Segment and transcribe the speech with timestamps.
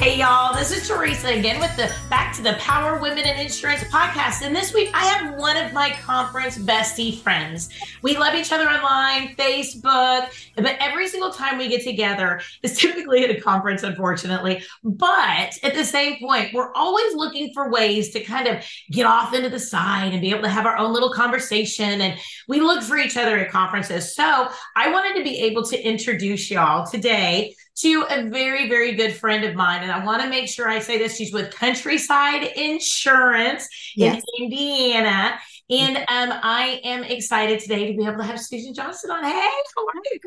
[0.00, 3.84] Hey y'all, this is Teresa again with the Back to the Power Women in Insurance
[3.84, 4.40] podcast.
[4.40, 7.68] And this week I have one of my conference bestie friends.
[8.00, 13.24] We love each other online, Facebook, but every single time we get together is typically
[13.24, 14.64] at a conference, unfortunately.
[14.82, 19.34] But at the same point, we're always looking for ways to kind of get off
[19.34, 22.00] into the side and be able to have our own little conversation.
[22.00, 24.14] And we look for each other at conferences.
[24.14, 29.14] So I wanted to be able to introduce y'all today to a very, very good
[29.14, 29.82] friend of mine.
[29.82, 31.16] And I want to make sure I say this.
[31.16, 34.22] She's with Countryside Insurance yes.
[34.38, 35.38] in Indiana.
[35.70, 39.22] And um, I am excited today to be able to have Susan Johnson on.
[39.24, 40.20] Hey, how are you?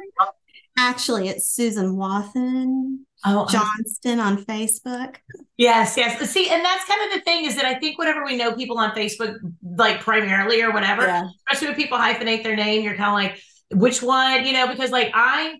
[0.76, 5.18] Actually, it's Susan Wathen oh, Johnston on Facebook.
[5.57, 6.30] Yes, yes.
[6.32, 8.80] See, and that's kind of the thing is that I think whenever we know people
[8.80, 11.28] on Facebook, like primarily or whatever, yeah.
[11.52, 13.40] especially when people hyphenate their name, you're kind of like,
[13.72, 15.60] which one, you know, because like I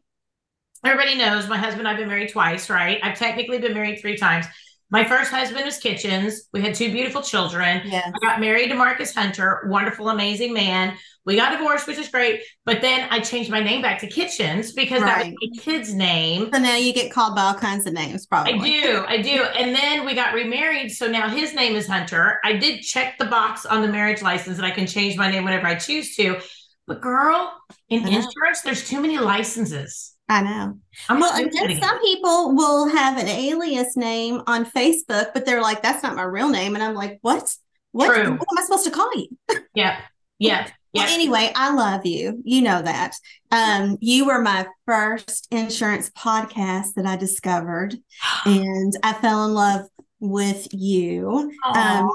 [0.84, 3.00] everybody knows my husband I've been married twice, right?
[3.04, 4.46] I've technically been married three times.
[4.90, 6.50] My first husband was Kitchens.
[6.54, 7.82] We had two beautiful children.
[7.86, 8.12] Yes.
[8.14, 10.96] I got married to Marcus Hunter, wonderful, amazing man.
[11.26, 12.42] We got divorced, which is great.
[12.64, 15.24] But then I changed my name back to Kitchens because right.
[15.24, 16.50] that was my kid's name.
[16.54, 18.54] So now you get called by all kinds of names, probably.
[18.54, 19.06] I do.
[19.08, 19.44] I do.
[19.58, 20.92] And then we got remarried.
[20.92, 22.40] So now his name is Hunter.
[22.44, 25.44] I did check the box on the marriage license that I can change my name
[25.44, 26.40] whenever I choose to.
[26.86, 27.52] But girl,
[27.90, 30.13] in insurance, there's too many licenses.
[30.34, 30.80] I know.
[31.10, 35.62] I'm well, and then some people will have an alias name on Facebook, but they're
[35.62, 37.56] like, "That's not my real name," and I'm like, "What?
[37.92, 38.08] What?
[38.08, 38.32] True.
[38.32, 39.28] What am I supposed to call you?"
[39.76, 40.00] Yeah,
[40.40, 40.68] yeah.
[40.94, 42.42] Well, anyway, I love you.
[42.44, 43.16] You know that.
[43.52, 47.96] Um, you were my first insurance podcast that I discovered,
[48.46, 49.86] and I fell in love
[50.20, 51.52] with you.
[51.76, 52.10] Um,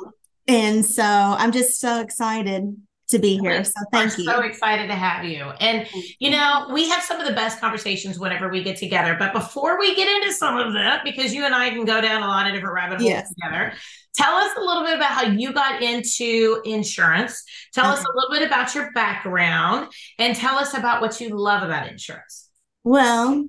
[0.49, 2.77] and so I'm just so excited
[3.09, 3.65] to be here.
[3.65, 4.25] So thank We're you.
[4.25, 5.45] So excited to have you.
[5.61, 5.89] And
[6.19, 9.17] you know, we have some of the best conversations whenever we get together.
[9.19, 12.23] But before we get into some of that, because you and I can go down
[12.23, 13.35] a lot of different rabbit holes yes.
[13.35, 13.73] together,
[14.15, 17.45] tell us a little bit about how you got into insurance.
[17.73, 18.01] Tell okay.
[18.01, 21.89] us a little bit about your background and tell us about what you love about
[21.89, 22.49] insurance.
[22.85, 23.47] Well,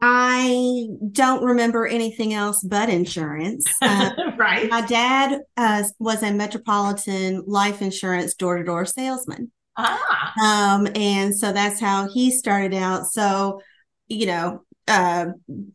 [0.00, 3.64] I don't remember anything else but insurance.
[3.82, 4.68] Uh, right.
[4.70, 9.50] My dad uh, was a Metropolitan life insurance door to door salesman.
[9.76, 10.74] Ah.
[10.74, 13.06] Um, and so that's how he started out.
[13.06, 13.60] So,
[14.08, 15.26] you know, uh,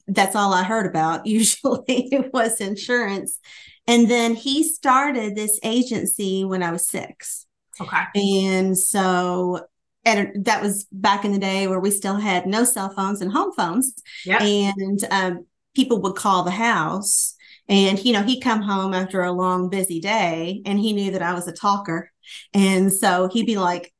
[0.07, 3.39] that's all I heard about usually it was insurance.
[3.87, 7.47] And then he started this agency when I was six.
[7.81, 8.03] Okay.
[8.15, 9.65] And so
[10.05, 13.31] and that was back in the day where we still had no cell phones and
[13.31, 13.93] home phones.
[14.25, 14.41] Yep.
[14.41, 17.35] And um, people would call the house.
[17.69, 21.21] And, you know, he'd come home after a long, busy day and he knew that
[21.21, 22.11] I was a talker.
[22.53, 23.92] And so he'd be like,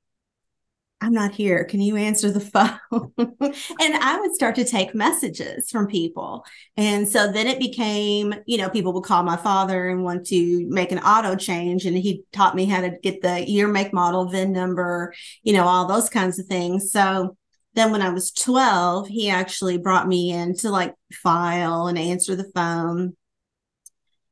[1.03, 1.66] I'm not here.
[1.66, 3.12] Can you answer the phone?
[3.18, 6.46] and I would start to take messages from people.
[6.78, 10.66] And so then it became, you know, people would call my father and want to
[10.69, 11.86] make an auto change.
[11.86, 15.13] And he taught me how to get the year, make, model, VIN number,
[15.44, 16.94] you know, all those kinds of things.
[16.94, 17.36] So
[17.74, 22.38] then when I was 12, he actually brought me in to like file and answer
[22.38, 23.18] the phone.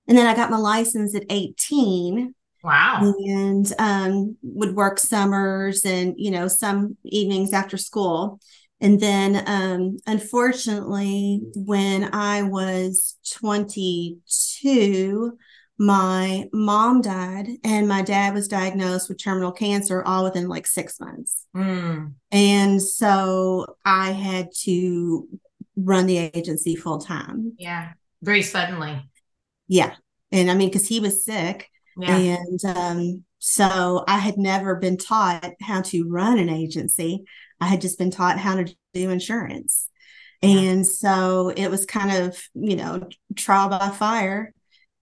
[0.08, 2.34] And then I got my license at 18
[2.64, 3.14] Wow.
[3.18, 8.40] And um, would work summers and, you know, some evenings after school.
[8.80, 15.38] And then, um, unfortunately, when I was 22,
[15.78, 21.00] my mom died and my dad was diagnosed with terminal cancer all within like six
[21.00, 21.48] months.
[21.56, 22.14] Mm.
[22.32, 25.28] And so I had to
[25.76, 27.54] run the agency full time.
[27.58, 27.94] Yeah.
[28.22, 29.10] Very suddenly.
[29.68, 29.96] Yeah.
[30.32, 32.18] And I mean, because he was sick yeah.
[32.18, 37.24] And um, so I had never been taught how to run an agency.
[37.60, 39.88] I had just been taught how to do insurance.
[40.42, 40.60] Yeah.
[40.60, 44.54] And so it was kind of, you know, trial by fire.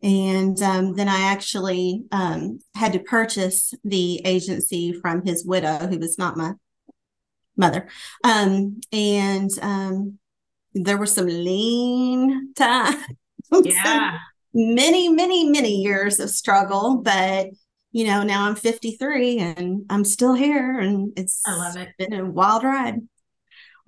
[0.02, 6.00] And um, then I actually um, had to purchase the agency from his widow, who
[6.00, 6.54] was not my
[7.58, 7.90] mother.
[8.24, 10.20] Um, and um,
[10.74, 13.04] there were some lean times.
[13.52, 14.18] Yeah
[14.54, 17.48] many, many, many years of struggle, but
[17.92, 21.90] you know, now I'm 53 and I'm still here and it's I love it.
[21.98, 23.00] been a wild ride.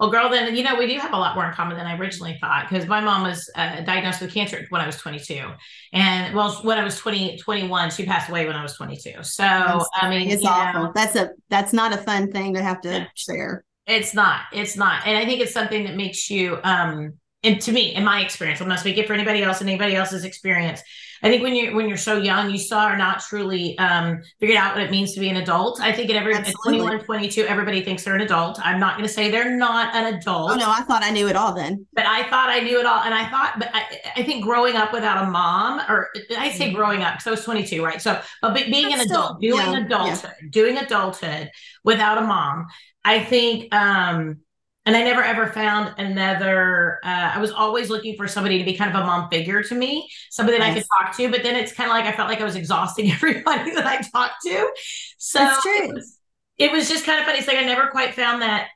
[0.01, 1.95] Well, girl, then you know we do have a lot more in common than I
[1.95, 5.47] originally thought because my mom was uh, diagnosed with cancer when I was 22,
[5.93, 9.21] and well, when I was 20, 21, she passed away when I was 22.
[9.21, 10.85] So I mean, it's awful.
[10.85, 13.05] Know, that's a that's not a fun thing to have to yeah.
[13.13, 13.63] share.
[13.85, 14.41] It's not.
[14.51, 15.05] It's not.
[15.05, 18.61] And I think it's something that makes you um and to me, in my experience,
[18.61, 20.81] I'm not speaking for anybody else and anybody else's experience.
[21.23, 24.57] I think when you're when you're so young, you still are not truly um, figured
[24.57, 25.79] out what it means to be an adult.
[25.79, 28.59] I think at every at 21, 22, everybody thinks they're an adult.
[28.63, 30.51] I'm not going to say they're not an adult.
[30.51, 31.85] Oh no, I thought I knew it all then.
[31.93, 34.75] But I thought I knew it all, and I thought, but I, I think growing
[34.75, 36.75] up without a mom, or I say mm-hmm.
[36.75, 38.01] growing up because I was 22, right?
[38.01, 40.47] So, but being That's an still, adult, doing yeah, adulthood, yeah.
[40.49, 41.51] doing adulthood
[41.83, 42.67] without a mom,
[43.05, 43.73] I think.
[43.73, 44.39] um
[44.85, 46.99] and I never ever found another.
[47.03, 49.75] Uh, I was always looking for somebody to be kind of a mom figure to
[49.75, 51.29] me, somebody that I could talk to.
[51.29, 54.01] But then it's kind of like I felt like I was exhausting everybody that I
[54.01, 54.71] talked to.
[55.17, 56.19] So it was,
[56.57, 57.39] it was, just kind of funny.
[57.39, 58.69] It's like I never quite found that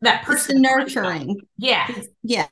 [0.00, 1.40] that person nurturing.
[1.58, 1.88] Yeah.
[2.22, 2.46] Yeah.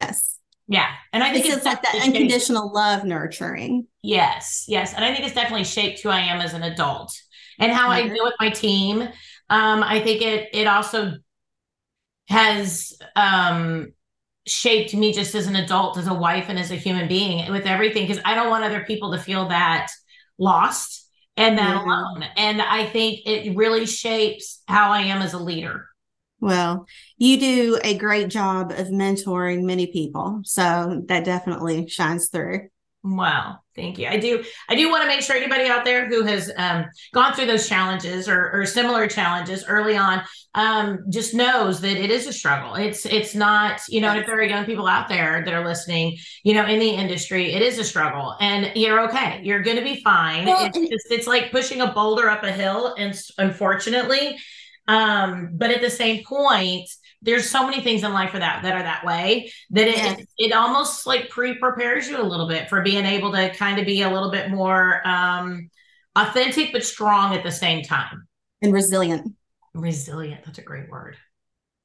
[0.00, 0.38] Yes.
[0.68, 0.88] Yeah.
[1.12, 3.86] And I think it's, it's like that unconditional love nurturing.
[4.02, 4.64] Yes.
[4.66, 4.94] Yes.
[4.94, 7.12] And I think it's definitely shaped who I am as an adult
[7.58, 8.06] and how mm-hmm.
[8.06, 9.02] I deal with my team.
[9.50, 11.16] Um, I think it it also
[12.32, 13.92] has um
[14.46, 17.66] shaped me just as an adult as a wife and as a human being with
[17.66, 19.88] everything because i don't want other people to feel that
[20.38, 21.88] lost and that mm-hmm.
[21.88, 25.86] alone and i think it really shapes how i am as a leader
[26.40, 26.86] well
[27.18, 32.68] you do a great job of mentoring many people so that definitely shines through
[33.02, 33.61] Wow.
[33.74, 34.06] Thank you.
[34.06, 34.44] I do.
[34.68, 36.84] I do want to make sure anybody out there who has um,
[37.14, 40.22] gone through those challenges or, or similar challenges early on
[40.54, 42.74] um, just knows that it is a struggle.
[42.74, 44.14] It's it's not you know.
[44.14, 47.52] if there are young people out there that are listening, you know, in the industry,
[47.54, 49.40] it is a struggle, and you're okay.
[49.42, 50.44] You're going to be fine.
[50.44, 54.36] Well, it's just it's like pushing a boulder up a hill, and unfortunately,
[54.86, 56.90] um, but at the same point
[57.22, 60.26] there's so many things in life for that that are that way that it yes.
[60.38, 64.02] it, almost like pre-prepares you a little bit for being able to kind of be
[64.02, 65.70] a little bit more um
[66.16, 68.26] authentic but strong at the same time.
[68.60, 69.34] And resilient.
[69.72, 71.16] Resilient that's a great word.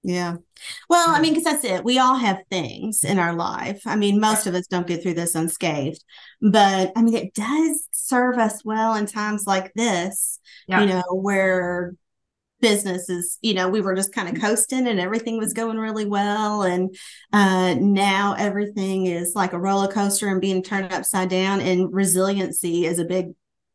[0.04, 0.36] Yeah.
[0.90, 1.84] Well i mean because that's it.
[1.84, 3.82] We all have things in our life.
[3.86, 6.04] I mean most of us don't get through this unscathed
[6.42, 10.82] but i mean it does serve us well in times like this yeah.
[10.82, 11.94] you know where
[12.60, 16.64] businesses you know we were just kind of coasting and everything was going really well
[16.64, 16.96] and
[17.34, 22.86] uh, now everything is like a roller coaster and being turned upside down and resiliency
[22.86, 23.28] is a big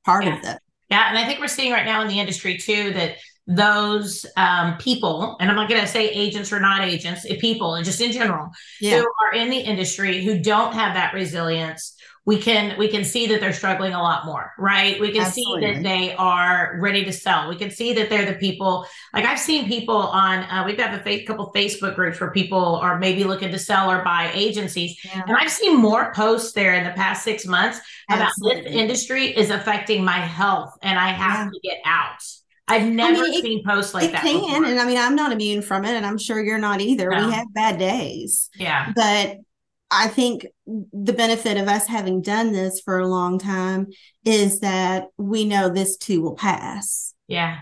[0.05, 0.37] part yeah.
[0.37, 3.17] of that yeah and i think we're seeing right now in the industry too that
[3.47, 7.85] those um, people, and I'm not going to say agents or not agents, people, and
[7.85, 8.49] just in general,
[8.81, 9.01] yeah.
[9.01, 13.27] who are in the industry who don't have that resilience, we can we can see
[13.27, 15.61] that they're struggling a lot more right we can Absolutely.
[15.61, 19.25] see that they are ready to sell we can see that they're the people like
[19.25, 22.99] i've seen people on uh, we've got a fa- couple facebook groups where people are
[22.99, 25.23] maybe looking to sell or buy agencies yeah.
[25.27, 28.61] and i've seen more posts there in the past six months Absolutely.
[28.61, 31.51] about this industry is affecting my health and i have yeah.
[31.51, 32.19] to get out
[32.69, 34.25] I've never I mean, seen posts like it that.
[34.25, 34.65] It can, before.
[34.65, 37.11] and I mean, I'm not immune from it, and I'm sure you're not either.
[37.11, 37.27] No.
[37.27, 38.49] We have bad days.
[38.57, 39.39] Yeah, but
[39.93, 43.89] I think the benefit of us having done this for a long time
[44.25, 47.15] is that we know this too will pass.
[47.29, 47.59] Yeah.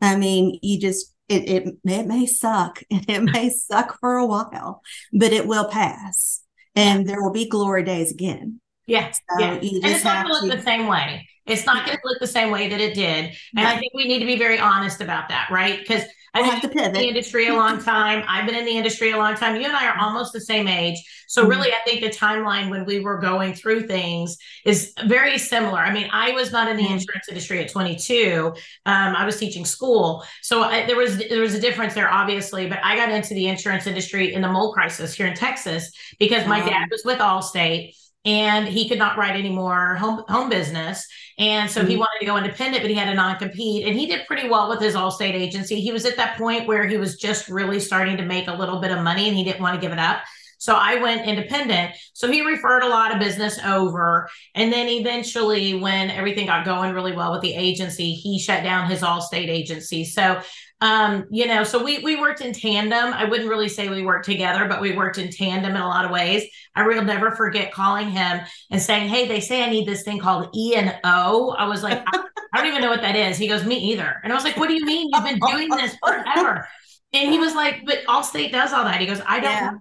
[0.00, 4.26] I mean, you just it it, it may suck and it may suck for a
[4.26, 4.80] while,
[5.12, 6.42] but it will pass.
[6.74, 8.60] And there will be glory days again.
[8.86, 9.10] Yeah.
[9.10, 9.52] So yeah.
[9.54, 11.28] and it's not going to look the same way.
[11.46, 13.34] It's not going to look the same way that it did.
[13.56, 15.78] And I think we need to be very honest about that, right?
[15.78, 16.02] Because
[16.36, 16.94] I have to pivot.
[16.94, 18.24] the industry a long time.
[18.28, 19.56] I've been in the industry a long time.
[19.56, 20.98] You and I are almost the same age.
[21.28, 21.50] So mm-hmm.
[21.50, 25.78] really, I think the timeline when we were going through things is very similar.
[25.78, 26.94] I mean, I was not in the mm-hmm.
[26.94, 28.52] insurance industry at 22.
[28.86, 32.68] Um, I was teaching school, so I, there was there was a difference there, obviously.
[32.68, 36.46] But I got into the insurance industry in the mold crisis here in Texas because
[36.46, 37.94] my dad was with Allstate
[38.26, 41.06] and he could not write any more home home business
[41.38, 41.90] and so mm-hmm.
[41.90, 44.68] he wanted to go independent but he had a non-compete and he did pretty well
[44.68, 48.16] with his allstate agency he was at that point where he was just really starting
[48.16, 50.22] to make a little bit of money and he didn't want to give it up
[50.58, 51.94] so I went independent.
[52.12, 54.28] So he referred a lot of business over.
[54.54, 58.90] And then eventually, when everything got going really well with the agency, he shut down
[58.90, 60.04] his Allstate agency.
[60.04, 60.40] So
[60.80, 63.14] um, you know, so we we worked in tandem.
[63.14, 66.04] I wouldn't really say we worked together, but we worked in tandem in a lot
[66.04, 66.44] of ways.
[66.74, 68.40] I will never forget calling him
[68.70, 71.82] and saying, "Hey, they say I need this thing called E and O." I was
[71.82, 73.38] like, I, I don't even know what that is.
[73.38, 75.08] He goes, "Me either." And I was like, "What do you mean?
[75.12, 76.68] You've been doing this forever."
[77.14, 79.72] And he was like, "But Allstate does all that." He goes, "I don't." Yeah.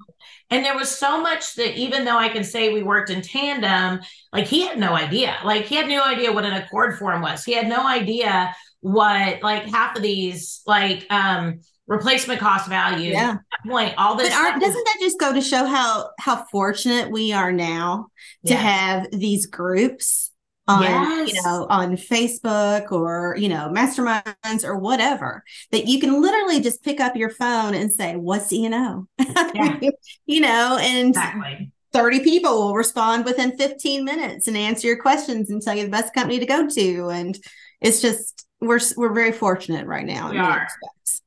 [0.52, 4.00] And there was so much that even though I can say we worked in tandem,
[4.32, 5.36] like he had no idea.
[5.44, 7.44] Like he had no idea what an ACORD form was.
[7.44, 13.38] He had no idea what like half of these like um replacement cost value yeah
[13.68, 17.52] point all this but doesn't that just go to show how how fortunate we are
[17.52, 18.06] now
[18.46, 20.32] to have these groups
[20.68, 21.34] on yes.
[21.34, 26.84] you know on facebook or you know masterminds or whatever that you can literally just
[26.84, 29.08] pick up your phone and say what's you know
[29.56, 29.80] yeah.
[30.28, 31.72] you know and exactly.
[31.92, 35.90] 30 people will respond within 15 minutes and answer your questions and tell you the
[35.90, 37.40] best company to go to and
[37.82, 40.68] it's just we're we're very fortunate right now we are.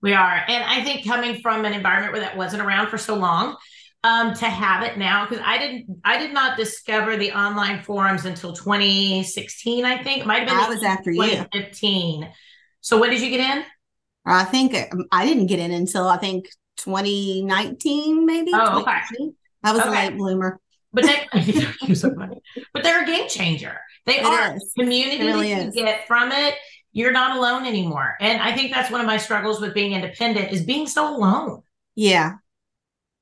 [0.00, 0.42] We are.
[0.48, 3.56] And i think coming from an environment where that wasn't around for so long
[4.04, 8.24] um, to have it now because I didn't I did not discover the online forums
[8.24, 10.22] until 2016 I think.
[10.22, 12.28] It might have been I was after 2015 you.
[12.80, 13.64] so when did you get in?
[14.24, 19.00] I think um, I didn't get in until I think 2019 maybe oh okay.
[19.64, 19.88] I was okay.
[19.88, 20.60] a late bloomer.
[20.92, 21.26] But they
[21.82, 22.40] you're so funny.
[22.72, 23.78] But they're a game changer.
[24.06, 24.56] They it are.
[24.56, 24.72] is.
[24.78, 26.54] community really that you get from it
[26.92, 28.16] you're not alone anymore.
[28.20, 31.62] And I think that's one of my struggles with being independent is being so alone.
[31.94, 32.34] Yeah.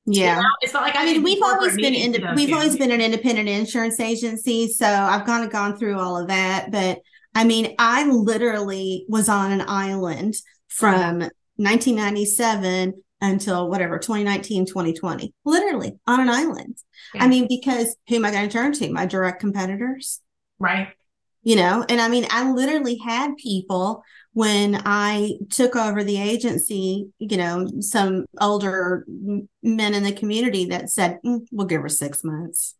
[0.09, 2.77] Yeah, you know, it's not like I, I mean we've always been ind- we've always
[2.77, 6.71] been an independent insurance agency, so I've kind of gone through all of that.
[6.71, 6.99] But
[7.35, 10.35] I mean, I literally was on an island
[10.69, 11.19] from
[11.57, 16.77] 1997 until whatever 2019 2020 literally on an island.
[17.13, 17.23] Yeah.
[17.25, 18.89] i mean because who am i going to turn to?
[18.89, 20.21] My direct competitors.
[20.57, 20.87] Right
[21.47, 24.03] you know and i mean i literally had people
[24.37, 30.91] when I took over the agency, you know, some older men in the community that
[30.91, 32.75] said, mm, we'll give her six months.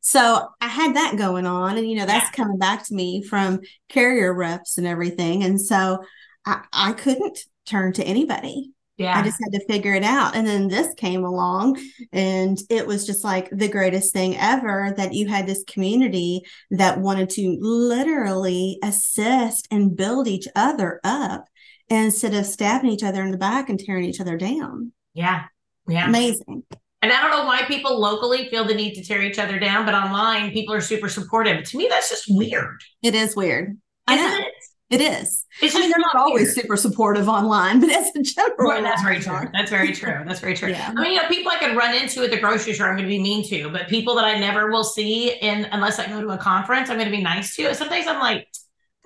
[0.00, 1.78] So I had that going on.
[1.78, 2.44] And, you know, that's yeah.
[2.44, 5.42] coming back to me from carrier reps and everything.
[5.42, 6.04] And so
[6.44, 8.72] I, I couldn't turn to anybody.
[8.96, 9.18] Yeah.
[9.18, 10.36] I just had to figure it out.
[10.36, 11.80] And then this came along
[12.12, 17.00] and it was just like the greatest thing ever that you had this community that
[17.00, 21.46] wanted to literally assist and build each other up
[21.88, 24.92] instead of stabbing each other in the back and tearing each other down.
[25.12, 25.44] Yeah.
[25.88, 26.08] Yeah.
[26.08, 26.62] Amazing.
[27.02, 29.84] And I don't know why people locally feel the need to tear each other down,
[29.84, 31.68] but online people are super supportive.
[31.68, 32.80] To me, that's just weird.
[33.02, 33.76] It is weird.
[34.08, 34.46] Isn't I know.
[34.46, 34.53] It?
[34.90, 35.46] It is.
[35.62, 39.02] It's I mean, they're not always super supportive online, but as a general, right, that's
[39.02, 39.48] very true.
[39.52, 40.22] That's very true.
[40.26, 40.70] That's very true.
[40.70, 40.92] Yeah.
[40.94, 43.08] I mean, you know, people I could run into at the grocery store, I'm going
[43.08, 46.20] to be mean to, but people that I never will see in unless I go
[46.20, 47.74] to a conference, I'm going to be nice to.
[47.74, 48.46] Sometimes I'm like,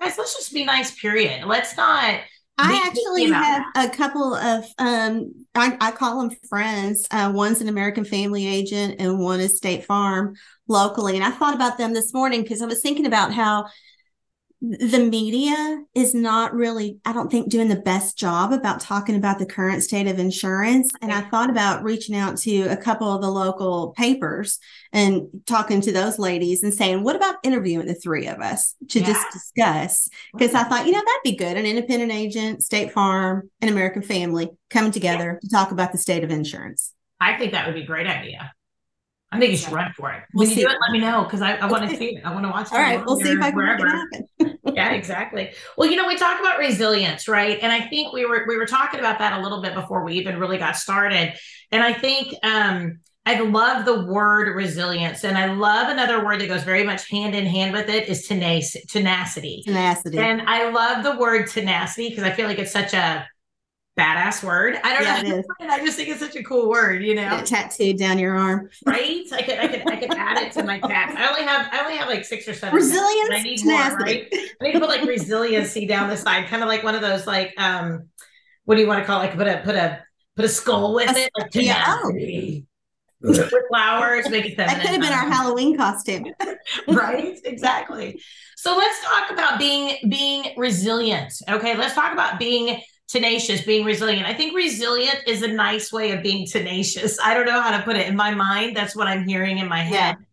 [0.01, 0.99] guys, let's just be nice.
[0.99, 1.45] Period.
[1.45, 2.19] Let's not.
[2.61, 3.93] I actually have that.
[3.93, 7.07] a couple of um, I, I call them friends.
[7.09, 10.35] Uh, one's an American Family Agent, and one is State Farm
[10.67, 11.15] locally.
[11.15, 13.67] And I thought about them this morning because I was thinking about how
[14.61, 19.39] the media is not really, I don't think, doing the best job about talking about
[19.39, 20.91] the current state of insurance.
[21.01, 24.59] And I thought about reaching out to a couple of the local papers
[24.91, 28.99] and talking to those ladies and saying, what about interviewing the three of us to
[28.99, 29.05] yeah.
[29.05, 30.09] just discuss?
[30.33, 31.55] Because I thought, you know, that'd be good.
[31.55, 35.47] An independent agent, State Farm, an American family coming together yeah.
[35.47, 36.93] to talk about the state of insurance.
[37.21, 38.51] I think that would be a great idea.
[39.31, 40.23] I think you should run for it.
[40.31, 42.25] When we'll you do it, let me know because I, I want to see it.
[42.25, 42.73] I want to watch it.
[42.73, 44.27] All right, we'll see if I can make it happen.
[44.79, 45.51] yeah, exactly.
[45.77, 47.59] Well, you know, we talk about resilience, right?
[47.61, 50.13] And I think we were we were talking about that a little bit before we
[50.13, 51.33] even really got started.
[51.71, 56.47] And I think um I love the word resilience, and I love another word that
[56.47, 59.61] goes very much hand in hand with it is tenac- tenacity.
[59.65, 60.17] Tenacity.
[60.17, 63.27] And I love the word tenacity because I feel like it's such a
[63.97, 64.77] badass word.
[64.83, 65.43] I don't yeah, know.
[65.61, 67.41] I just think it's such a cool word, you know.
[67.43, 68.69] tattooed down your arm.
[68.85, 69.25] Right?
[69.31, 71.15] I could I could I could add it to my tats.
[71.15, 72.75] I only have I only have like six or seven.
[72.75, 73.29] Resilience.
[73.31, 73.95] I need tenacity.
[73.97, 74.27] more, right?
[74.61, 77.27] I need to put like resiliency down the side, kind of like one of those
[77.27, 78.09] like um
[78.65, 79.25] what do you want to call it?
[79.25, 80.03] like put a put a
[80.35, 82.65] put a skull with a, it, like tenacity.
[83.21, 83.49] Yeah, oh.
[83.51, 84.77] with flowers, make it feminine.
[84.77, 86.25] That could have been our Halloween costume.
[86.87, 87.37] right?
[87.43, 88.21] Exactly.
[88.55, 91.33] So let's talk about being being resilient.
[91.49, 92.79] Okay, let's talk about being
[93.09, 94.27] tenacious, being resilient.
[94.27, 97.17] I think resilient is a nice way of being tenacious.
[97.19, 98.77] I don't know how to put it in my mind.
[98.77, 100.15] That's what I'm hearing in my head.
[100.19, 100.25] Yeah.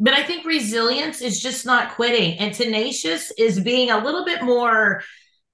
[0.00, 4.42] But I think resilience is just not quitting, and tenacious is being a little bit
[4.42, 5.02] more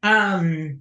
[0.02, 0.80] um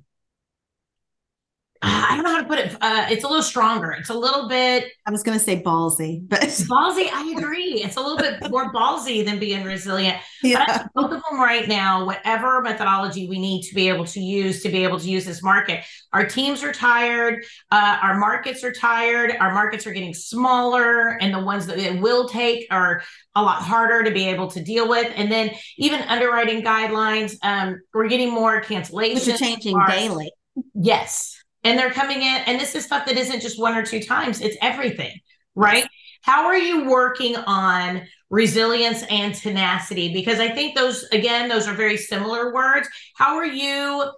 [1.81, 2.75] I don't know how to put it.
[2.81, 3.91] Uh, it's a little stronger.
[3.91, 4.91] It's a little bit.
[5.05, 7.09] I was going to say ballsy, but ballsy.
[7.11, 7.83] I agree.
[7.83, 10.17] It's a little bit more ballsy than being resilient.
[10.41, 10.87] Yeah.
[10.95, 14.69] both of them right now, whatever methodology we need to be able to use to
[14.69, 15.83] be able to use this market.
[16.13, 17.43] Our teams are tired.
[17.71, 19.35] Uh, our markets are tired.
[19.39, 23.03] Our markets are getting smaller, and the ones that it will take are
[23.35, 25.11] a lot harder to be able to deal with.
[25.15, 29.25] And then even underwriting guidelines, um, we're getting more cancellations.
[29.25, 30.31] Which are changing daily.
[30.73, 34.01] Yes and they're coming in and this is stuff that isn't just one or two
[34.01, 35.19] times it's everything
[35.55, 35.85] right
[36.21, 41.73] how are you working on resilience and tenacity because i think those again those are
[41.73, 44.09] very similar words how are you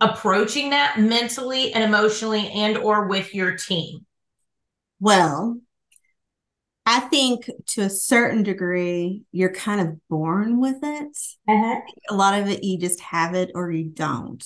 [0.00, 4.00] approaching that mentally and emotionally and or with your team
[5.00, 5.58] well
[6.86, 11.16] I think to a certain degree, you're kind of born with it.
[11.48, 11.80] Uh-huh.
[12.08, 14.42] A lot of it, you just have it or you don't.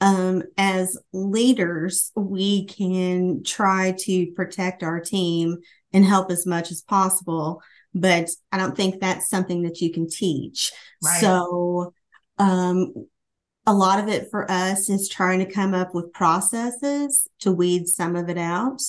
[0.00, 5.58] Um, as leaders, we can try to protect our team
[5.92, 7.62] and help as much as possible,
[7.94, 10.72] but I don't think that's something that you can teach.
[11.02, 11.20] Right.
[11.20, 11.94] So,
[12.38, 12.92] um,
[13.66, 17.86] a lot of it for us is trying to come up with processes to weed
[17.86, 18.80] some of it out.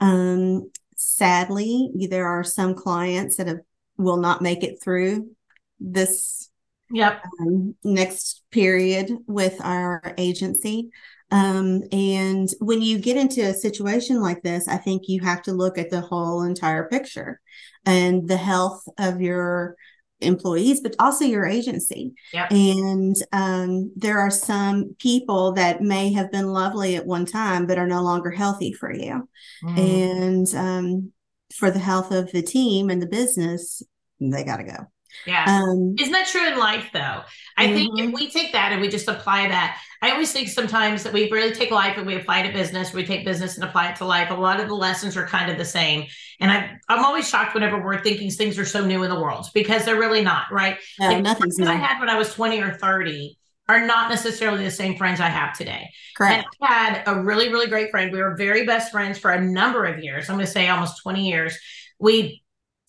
[0.00, 3.60] Um, sadly, there are some clients that have,
[3.98, 5.30] will not make it through
[5.78, 6.45] this
[6.90, 7.22] yep.
[7.40, 10.90] Um, next period with our agency.
[11.30, 15.52] Um, and when you get into a situation like this, I think you have to
[15.52, 17.40] look at the whole entire picture
[17.84, 19.76] and the health of your
[20.20, 22.14] employees, but also your agency.
[22.32, 22.50] Yep.
[22.52, 27.78] And um, there are some people that may have been lovely at one time, but
[27.78, 29.28] are no longer healthy for you.
[29.62, 29.78] Mm.
[29.78, 31.12] And um,
[31.54, 33.82] for the health of the team and the business,
[34.20, 34.86] they got to go.
[35.26, 35.44] Yeah.
[35.46, 37.22] Um, Isn't that true in life, though?
[37.56, 37.74] I mm-hmm.
[37.74, 38.14] think if mm-hmm.
[38.14, 41.54] we take that and we just apply that, I always think sometimes that we really
[41.54, 44.04] take life and we apply it to business, we take business and apply it to
[44.04, 44.30] life.
[44.30, 46.06] A lot of the lessons are kind of the same.
[46.38, 49.46] And I, I'm always shocked whenever we're thinking things are so new in the world
[49.54, 50.78] because they're really not, right?
[51.00, 51.66] No, like, nothing's new.
[51.66, 55.28] I had when I was 20 or 30 are not necessarily the same friends I
[55.28, 55.90] have today.
[56.16, 56.46] Correct.
[56.60, 58.12] And I had a really, really great friend.
[58.12, 60.28] We were very best friends for a number of years.
[60.28, 61.58] I'm going to say almost 20 years.
[61.98, 62.42] We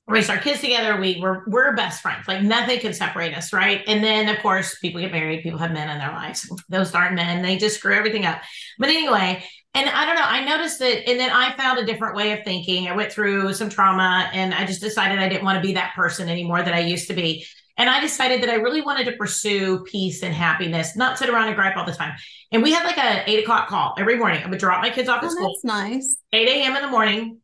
[0.08, 1.00] raised our kids together.
[1.00, 2.28] We were we're best friends.
[2.28, 3.84] Like nothing can separate us, right?
[3.88, 6.50] And then of course people get married, people have men in their lives.
[6.70, 8.42] Those darn men, they just screw everything up.
[8.80, 12.16] But anyway, and I don't know, I noticed that, and then I found a different
[12.16, 12.88] way of thinking.
[12.88, 15.94] I went through some trauma and I just decided I didn't want to be that
[15.96, 17.46] person anymore that I used to be.
[17.80, 21.48] And I decided that I really wanted to pursue peace and happiness, not sit around
[21.48, 22.16] and gripe all the time.
[22.52, 24.42] And we had like a eight o'clock call every morning.
[24.44, 25.54] I would drop my kids off at oh, school.
[25.62, 26.18] That's nice.
[26.34, 26.76] 8 a.m.
[26.76, 27.40] in the morning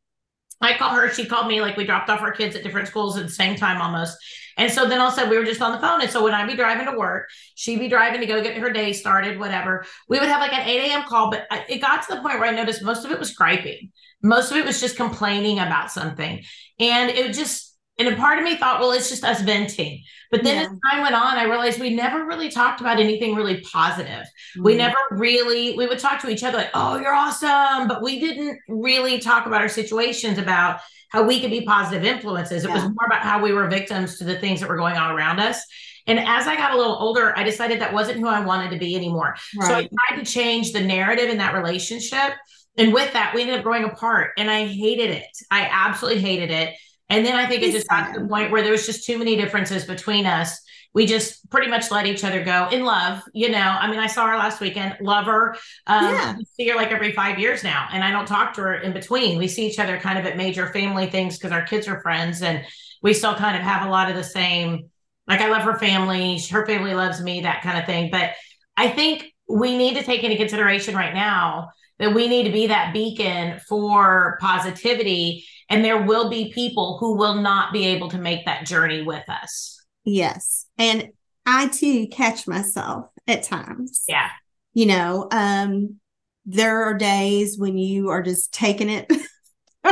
[0.66, 3.18] I call her, she called me, like we dropped off our kids at different schools
[3.18, 4.18] at the same time almost.
[4.58, 6.02] And so then all of a sudden we were just on the phone.
[6.02, 8.72] And so when I'd be driving to work, she'd be driving to go get her
[8.72, 9.86] day started, whatever.
[10.08, 11.04] We would have like an 8 a.m.
[11.04, 13.92] call, but it got to the point where I noticed most of it was griping.
[14.22, 16.44] Most of it was just complaining about something.
[16.80, 20.04] And it just, and a part of me thought, well, it's just us venting.
[20.32, 20.62] But then yeah.
[20.64, 24.26] as time went on, I realized we never really talked about anything really positive.
[24.56, 24.64] Mm-hmm.
[24.64, 27.88] We never really, we would talk to each other like, oh, you're awesome.
[27.88, 30.80] But we didn't really talk about our situations about
[31.10, 32.64] how we could be positive influences.
[32.64, 32.74] It yeah.
[32.74, 35.40] was more about how we were victims to the things that were going on around
[35.40, 35.64] us.
[36.08, 38.80] And as I got a little older, I decided that wasn't who I wanted to
[38.80, 39.36] be anymore.
[39.56, 39.68] Right.
[39.68, 42.34] So I tried to change the narrative in that relationship.
[42.76, 44.32] And with that, we ended up growing apart.
[44.40, 45.30] And I hated it.
[45.52, 46.74] I absolutely hated it
[47.14, 49.20] and then I think it just got to the point where there was just too
[49.20, 50.60] many differences between us.
[50.96, 53.22] We just pretty much let each other go in love.
[53.34, 55.56] You know, I mean, I saw her last weekend, love her.
[55.86, 56.36] Um, yeah.
[56.58, 59.38] see her like every five years now, and I don't talk to her in between.
[59.38, 62.42] We see each other kind of at major family things because our kids are friends,
[62.42, 62.64] and
[63.04, 64.90] we still kind of have a lot of the same.
[65.28, 68.10] Like, I love her family, her family loves me, that kind of thing.
[68.12, 68.32] But
[68.76, 71.70] I think we need to take into consideration right now
[72.04, 77.16] that we need to be that beacon for positivity and there will be people who
[77.16, 79.82] will not be able to make that journey with us.
[80.04, 80.66] Yes.
[80.78, 81.10] And
[81.46, 84.04] I too catch myself at times.
[84.08, 84.30] Yeah.
[84.74, 86.00] You know, um,
[86.46, 89.10] there are days when you are just taking it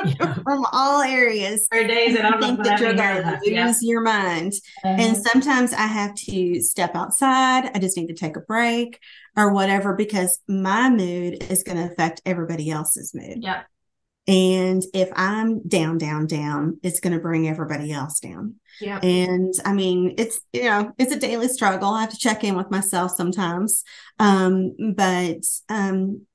[0.05, 0.33] yeah.
[0.43, 1.67] from all areas.
[1.71, 3.73] There are days that I think that you're going to lose yeah.
[3.81, 4.53] your mind.
[4.83, 5.29] And uh-huh.
[5.31, 7.71] sometimes I have to step outside.
[7.73, 8.99] I just need to take a break
[9.37, 13.37] or whatever because my mood is going to affect everybody else's mood.
[13.41, 13.63] Yeah.
[14.27, 18.55] And if I'm down, down, down, it's going to bring everybody else down.
[18.79, 18.99] Yeah.
[19.01, 21.89] And I mean, it's, you know, it's a daily struggle.
[21.89, 23.83] I have to check in with myself sometimes.
[24.19, 26.25] Um, but um,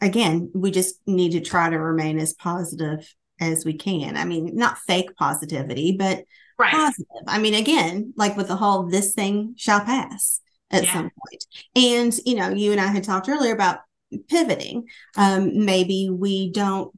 [0.00, 4.16] again, we just need to try to remain as positive as we can.
[4.16, 6.24] I mean, not fake positivity, but
[6.58, 6.72] right.
[6.72, 7.24] positive.
[7.26, 10.40] I mean, again, like with the whole this thing shall pass
[10.70, 10.92] at yeah.
[10.92, 11.44] some point.
[11.74, 13.80] And, you know, you and I had talked earlier about
[14.28, 14.88] pivoting.
[15.16, 16.94] Um, maybe we don't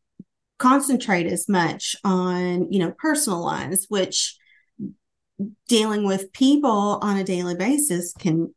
[0.58, 4.38] concentrate as much on you know personal lines which
[5.68, 8.54] dealing with people on a daily basis can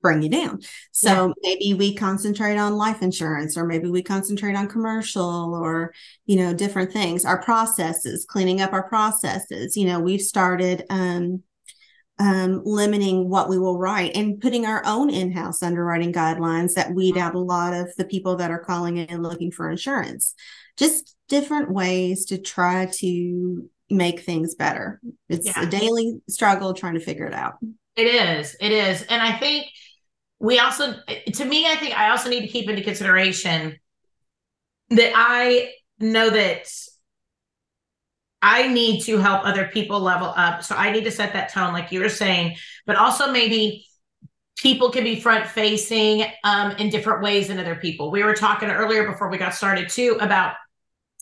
[0.00, 0.58] bring you down
[0.92, 1.32] so yeah.
[1.42, 5.92] maybe we concentrate on life insurance or maybe we concentrate on commercial or
[6.26, 11.42] you know different things our processes cleaning up our processes you know we've started um,
[12.18, 17.16] um, limiting what we will write and putting our own in-house underwriting guidelines that weed
[17.16, 20.34] out a lot of the people that are calling in looking for insurance
[20.76, 25.00] just different ways to try to make things better.
[25.28, 25.62] It's yeah.
[25.62, 27.54] a daily struggle trying to figure it out.
[27.96, 28.56] It is.
[28.60, 29.02] It is.
[29.02, 29.66] And I think
[30.40, 30.94] we also,
[31.34, 33.78] to me, I think I also need to keep into consideration
[34.88, 36.66] that I know that
[38.42, 40.64] I need to help other people level up.
[40.64, 43.86] So I need to set that tone, like you were saying, but also maybe
[44.56, 48.10] people can be front facing um, in different ways than other people.
[48.10, 50.54] We were talking earlier before we got started too about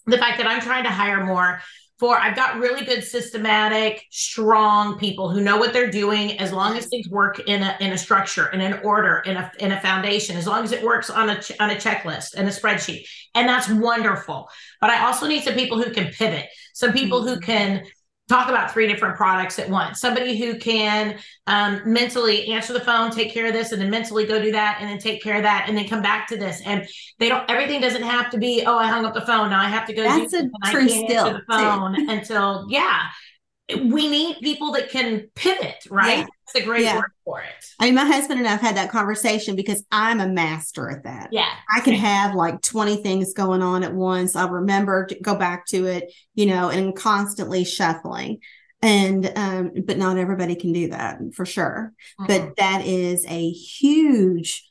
[0.06, 1.60] the fact that I'm trying to hire more
[1.98, 6.76] for I've got really good systematic, strong people who know what they're doing as long
[6.76, 9.80] as things work in a in a structure, in an order, in a in a
[9.80, 13.04] foundation, as long as it works on a on a checklist and a spreadsheet.
[13.34, 14.48] And that's wonderful.
[14.80, 17.50] But I also need some people who can pivot, some people who mm-hmm.
[17.50, 17.84] can
[18.28, 20.00] talk about three different products at once.
[20.00, 24.26] Somebody who can um, mentally answer the phone, take care of this, and then mentally
[24.26, 26.60] go do that, and then take care of that, and then come back to this.
[26.64, 26.86] And
[27.18, 27.48] they don't.
[27.50, 28.64] Everything doesn't have to be.
[28.66, 29.50] Oh, I hung up the phone.
[29.50, 30.02] Now I have to go.
[30.02, 31.32] That's do a true skill.
[31.32, 33.04] the phone until yeah.
[33.68, 36.20] We need people that can pivot, right?
[36.20, 36.26] Yeah.
[36.46, 36.96] That's a great yeah.
[36.96, 37.66] word for it.
[37.78, 41.28] I mean, my husband and I've had that conversation because I'm a master at that.
[41.32, 41.50] Yeah.
[41.74, 44.34] I can have like 20 things going on at once.
[44.34, 48.38] I'll remember to go back to it, you know, and constantly shuffling.
[48.80, 51.92] And, um, but not everybody can do that for sure.
[52.20, 52.26] Mm-hmm.
[52.26, 54.67] But that is a huge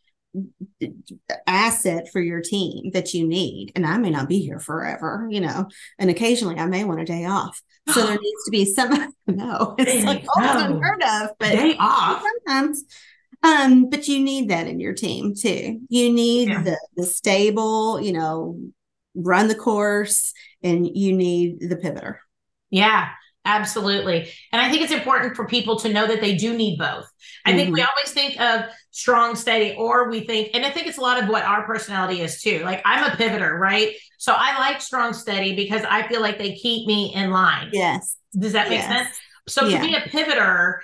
[1.45, 3.71] asset for your team that you need.
[3.75, 5.67] And I may not be here forever, you know,
[5.99, 7.61] and occasionally I may want a day off.
[7.89, 12.23] So there needs to be some, no, it's like oh, unheard of, but day off.
[12.23, 12.83] sometimes.
[13.43, 15.81] Um, but you need that in your team too.
[15.89, 16.63] You need yeah.
[16.63, 18.59] the the stable, you know,
[19.13, 22.15] run the course, and you need the pivoter.
[22.71, 23.09] Yeah,
[23.47, 24.29] absolutely.
[24.51, 27.05] And I think it's important for people to know that they do need both.
[27.45, 27.57] I mm-hmm.
[27.57, 27.89] think we mm-hmm.
[27.89, 31.29] always think of strong, steady, or we think, and I think it's a lot of
[31.29, 32.59] what our personality is too.
[32.63, 33.93] Like I'm a pivoter, right?
[34.17, 37.69] So I like strong, steady because I feel like they keep me in line.
[37.71, 38.17] Yes.
[38.37, 38.87] Does that make yes.
[38.87, 39.17] sense?
[39.47, 39.81] So yeah.
[39.81, 40.79] to be a pivoter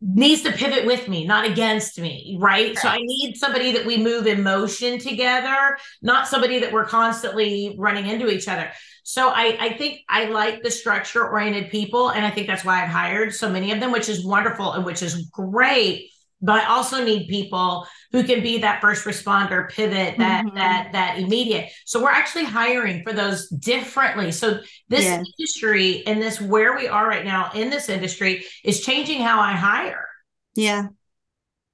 [0.00, 2.78] needs to pivot with me, not against me, right?
[2.78, 7.74] So I need somebody that we move in motion together, not somebody that we're constantly
[7.78, 8.70] running into each other.
[9.02, 12.10] So I, I think I like the structure oriented people.
[12.10, 14.84] And I think that's why I've hired so many of them, which is wonderful and
[14.84, 20.18] which is great but I also need people who can be that first responder pivot
[20.18, 20.56] that mm-hmm.
[20.56, 21.70] that that immediate.
[21.84, 24.30] So we're actually hiring for those differently.
[24.30, 25.24] So this yes.
[25.38, 29.52] industry and this where we are right now in this industry is changing how I
[29.52, 30.06] hire.
[30.54, 30.88] Yeah.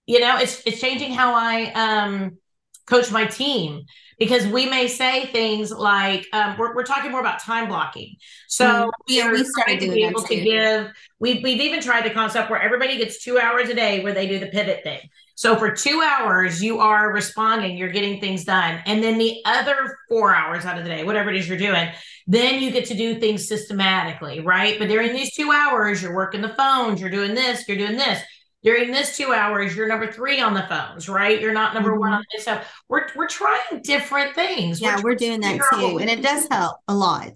[0.07, 2.39] You know, it's it's changing how I um
[2.87, 3.85] coach my team
[4.19, 8.17] because we may say things like um, we're, we're talking more about time blocking.
[8.49, 12.11] So mm, yeah we started to be able to give we've, we've even tried the
[12.11, 15.01] concept where everybody gets two hours a day where they do the pivot thing.
[15.37, 19.99] So for two hours you are responding you're getting things done and then the other
[20.09, 21.89] four hours out of the day whatever it is you're doing
[22.27, 24.79] then you get to do things systematically right?
[24.79, 28.23] But during these two hours you're working the phones you're doing this you're doing this
[28.65, 31.41] during this two hours, you're number three on the phones, right?
[31.41, 32.01] You're not number mm-hmm.
[32.01, 32.45] one on this.
[32.45, 34.81] So we're we're trying different things.
[34.81, 35.99] Yeah, we're, we're doing that too.
[35.99, 37.33] And it does help a lot.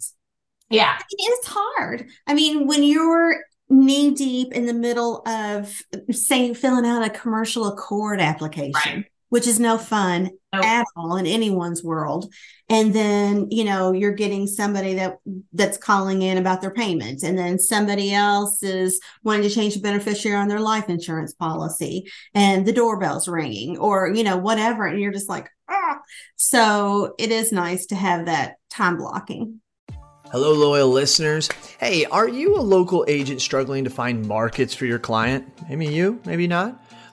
[0.70, 0.96] Yeah.
[0.98, 2.06] I mean, it's hard.
[2.26, 7.70] I mean, when you're knee deep in the middle of saying filling out a commercial
[7.70, 8.72] ACORD application.
[8.96, 10.64] Right which is no fun nope.
[10.64, 12.32] at all in anyone's world
[12.68, 15.18] and then you know you're getting somebody that
[15.52, 19.80] that's calling in about their payments and then somebody else is wanting to change the
[19.80, 25.00] beneficiary on their life insurance policy and the doorbell's ringing or you know whatever and
[25.00, 25.98] you're just like ah
[26.36, 29.60] so it is nice to have that time blocking
[30.30, 31.48] Hello, loyal listeners.
[31.80, 35.50] Hey, are you a local agent struggling to find markets for your client?
[35.70, 36.78] Maybe you, maybe not.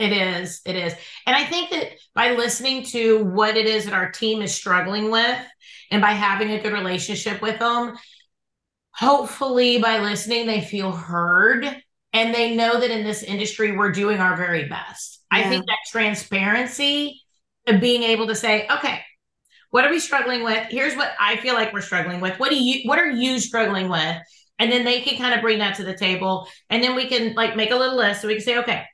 [0.00, 0.62] It is.
[0.64, 0.94] It is.
[1.26, 5.10] And I think that by listening to what it is that our team is struggling
[5.10, 5.38] with
[5.90, 7.98] and by having a good relationship with them,
[8.94, 11.66] hopefully by listening, they feel heard
[12.14, 15.20] and they know that in this industry, we're doing our very best.
[15.30, 15.40] Yeah.
[15.40, 17.20] I think that transparency
[17.66, 19.02] of being able to say, okay,
[19.68, 20.66] what are we struggling with?
[20.70, 22.40] Here's what I feel like we're struggling with.
[22.40, 24.16] What do you, what are you struggling with?
[24.58, 26.48] And then they can kind of bring that to the table.
[26.70, 28.84] And then we can like make a little list so we can say, okay,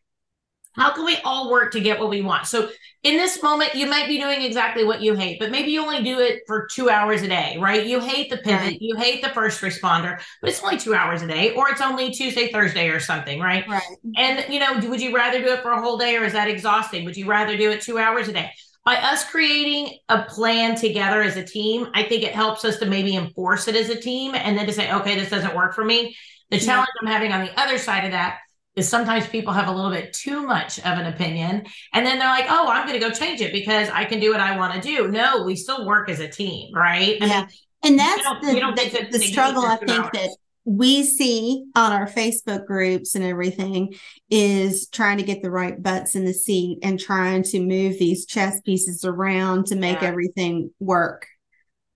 [0.77, 2.47] how can we all work to get what we want?
[2.47, 2.71] So
[3.03, 6.03] in this moment, you might be doing exactly what you hate, but maybe you only
[6.03, 7.87] do it for two hours a day, right?
[7.87, 8.79] You hate the pivot, right.
[8.81, 12.11] you hate the first responder, but it's only two hours a day, or it's only
[12.11, 13.67] Tuesday, Thursday, or something, right?
[13.69, 13.83] Right.
[14.17, 16.49] And you know, would you rather do it for a whole day, or is that
[16.49, 17.05] exhausting?
[17.05, 18.53] Would you rather do it two hours a day?
[18.87, 22.87] by us creating a plan together as a team, I think it helps us to
[22.87, 25.85] maybe enforce it as a team and then to say, okay, this doesn't work for
[25.85, 26.17] me.
[26.51, 27.09] The challenge yeah.
[27.09, 28.39] I'm having on the other side of that
[28.77, 32.29] is sometimes people have a little bit too much of an opinion and then they're
[32.29, 34.75] like, oh, I'm going to go change it because I can do what I want
[34.75, 35.09] to do.
[35.09, 37.17] No, we still work as a team, right?
[37.21, 37.41] I yeah.
[37.41, 37.49] Mean,
[37.83, 40.11] and that's the, the, the struggle I think hours.
[40.12, 40.37] that
[40.67, 43.95] we see on our Facebook groups and everything
[44.29, 48.27] is trying to get the right butts in the seat and trying to move these
[48.27, 50.09] chess pieces around to make yeah.
[50.09, 51.29] everything work.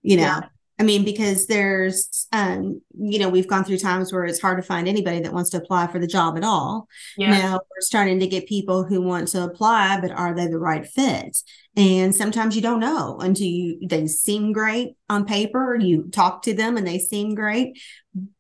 [0.03, 0.41] You know, yeah.
[0.81, 4.67] I mean, because there's, um, you know, we've gone through times where it's hard to
[4.67, 6.89] find anybody that wants to apply for the job at all.
[7.19, 7.33] Yeah.
[7.33, 10.87] Now we're starting to get people who want to apply, but are they the right
[10.87, 11.37] fit?
[11.77, 15.77] And sometimes you don't know until you they seem great on paper.
[15.79, 17.79] You talk to them and they seem great,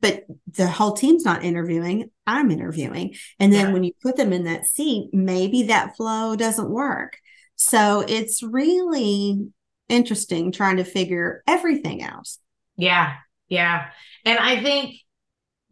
[0.01, 2.11] but the whole team's not interviewing.
[2.27, 3.73] I'm interviewing, and then yeah.
[3.73, 7.19] when you put them in that seat, maybe that flow doesn't work.
[7.55, 9.53] So it's really
[9.91, 12.29] interesting trying to figure everything out.
[12.77, 13.15] Yeah.
[13.49, 13.89] Yeah.
[14.25, 14.97] And I think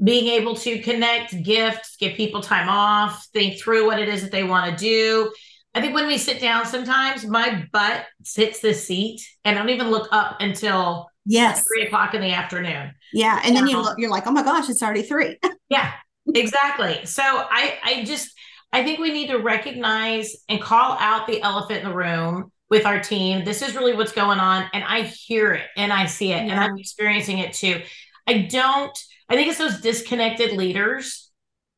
[0.02, 4.30] being able to connect gifts, give people time off, think through what it is that
[4.30, 5.32] they want to do.
[5.74, 9.70] I think when we sit down, sometimes my butt sits the seat and I don't
[9.70, 12.92] even look up until yes three o'clock in the afternoon.
[13.12, 13.40] Yeah.
[13.44, 15.38] And then you um, look, you're like, oh my gosh, it's already three.
[15.68, 15.92] yeah,
[16.34, 17.04] exactly.
[17.04, 18.32] So I I just
[18.72, 22.86] I think we need to recognize and call out the elephant in the room with
[22.86, 23.44] our team.
[23.44, 24.68] This is really what's going on.
[24.72, 26.52] And I hear it and I see it yeah.
[26.52, 27.82] and I'm experiencing it too.
[28.26, 28.96] I don't,
[29.28, 31.30] I think it's those disconnected leaders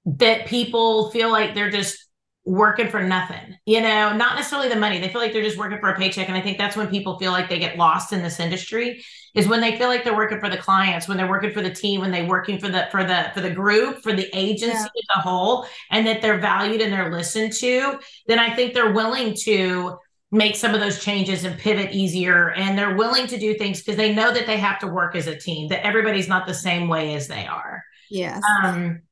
[0.07, 1.99] that people feel like they're just
[2.45, 4.99] working for nothing, you know, not necessarily the money.
[4.99, 6.29] They feel like they're just working for a paycheck.
[6.29, 9.47] And I think that's when people feel like they get lost in this industry is
[9.47, 12.01] when they feel like they're working for the clients, when they're working for the team,
[12.01, 14.83] when they're working for the for the for the group, for the agency yeah.
[14.85, 18.93] as a whole, and that they're valued and they're listened to, then I think they're
[18.93, 19.99] willing to
[20.33, 22.51] make some of those changes and pivot easier.
[22.51, 25.27] And they're willing to do things because they know that they have to work as
[25.27, 27.83] a team that everybody's not the same way as they are.
[28.11, 28.41] Yes.
[28.65, 29.03] Um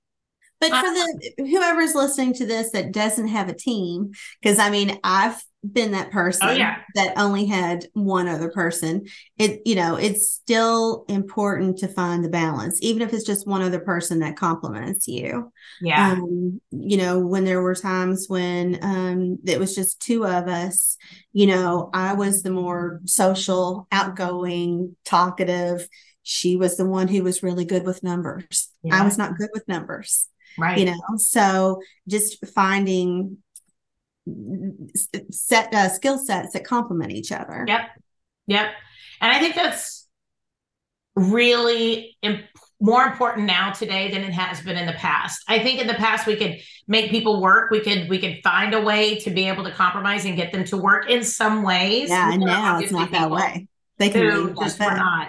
[0.61, 4.98] but for the whoever's listening to this that doesn't have a team because i mean
[5.04, 6.79] i've been that person oh, yeah.
[6.94, 9.07] that only had one other person.
[9.38, 13.62] It you know it's still important to find the balance even if it's just one
[13.62, 15.53] other person that complements you.
[15.81, 16.12] Yeah.
[16.12, 20.97] Um, you know when there were times when um it was just two of us
[21.33, 25.88] you know i was the more social outgoing talkative.
[26.23, 28.68] She was the one who was really good with numbers.
[28.83, 29.01] Yeah.
[29.01, 30.79] i was not good with numbers right.
[30.79, 31.01] you know?
[31.16, 33.38] So just finding
[35.31, 37.64] set uh, skill sets that complement each other.
[37.67, 37.81] Yep.
[38.47, 38.71] Yep.
[39.21, 40.07] And I think that's
[41.14, 42.45] really imp-
[42.81, 45.43] more important now today than it has been in the past.
[45.49, 47.71] I think in the past we could make people work.
[47.71, 50.64] We could we could find a way to be able to compromise and get them
[50.64, 52.09] to work in some ways.
[52.11, 53.67] Yeah, and now it's not that way.
[53.99, 55.29] They can just we're not.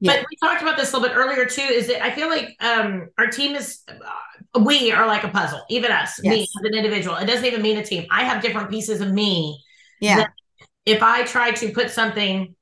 [0.00, 0.16] Yeah.
[0.16, 1.62] But we talked about this a little bit earlier too.
[1.62, 3.82] Is that I feel like um, our team is
[4.54, 6.32] we are like a puzzle, even us, yes.
[6.32, 7.16] me as an individual.
[7.16, 8.06] It doesn't even mean a team.
[8.10, 9.62] I have different pieces of me.
[10.00, 10.28] Yeah.
[10.86, 12.54] If I try to put something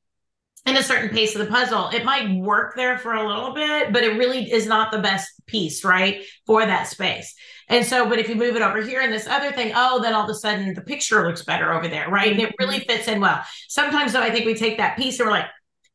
[0.66, 3.92] in a certain piece of the puzzle, it might work there for a little bit,
[3.92, 6.25] but it really is not the best piece, right?
[6.44, 7.35] For that space.
[7.68, 10.12] And so, but if you move it over here and this other thing, oh, then
[10.12, 12.33] all of a sudden the picture looks better over there, right?
[12.33, 12.40] Mm-hmm.
[12.40, 13.42] And it really fits in well.
[13.68, 15.46] Sometimes though, I think we take that piece and we're like,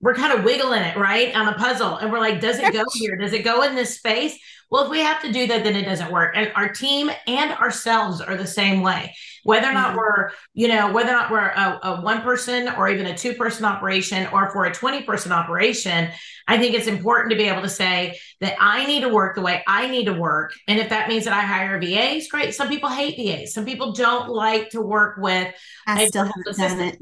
[0.02, 1.34] we're kind of wiggling it, right?
[1.36, 1.98] On a puzzle.
[1.98, 3.16] And we're like, does it go here?
[3.16, 4.38] Does it go in this space?
[4.72, 6.32] Well, if we have to do that, then it doesn't work.
[6.34, 9.14] And our team and ourselves are the same way.
[9.44, 9.98] Whether or not mm-hmm.
[9.98, 13.34] we're, you know, whether or not we're a, a one person or even a two
[13.34, 16.10] person operation or we're a 20 person operation,
[16.48, 19.42] I think it's important to be able to say that I need to work the
[19.42, 20.54] way I need to work.
[20.70, 22.56] And if that means that I hire VAs, great.
[22.56, 23.54] Some people hate VAs.
[23.54, 25.54] Some people don't like to work with.
[25.86, 26.80] I still haven't assistant.
[26.80, 27.00] done it.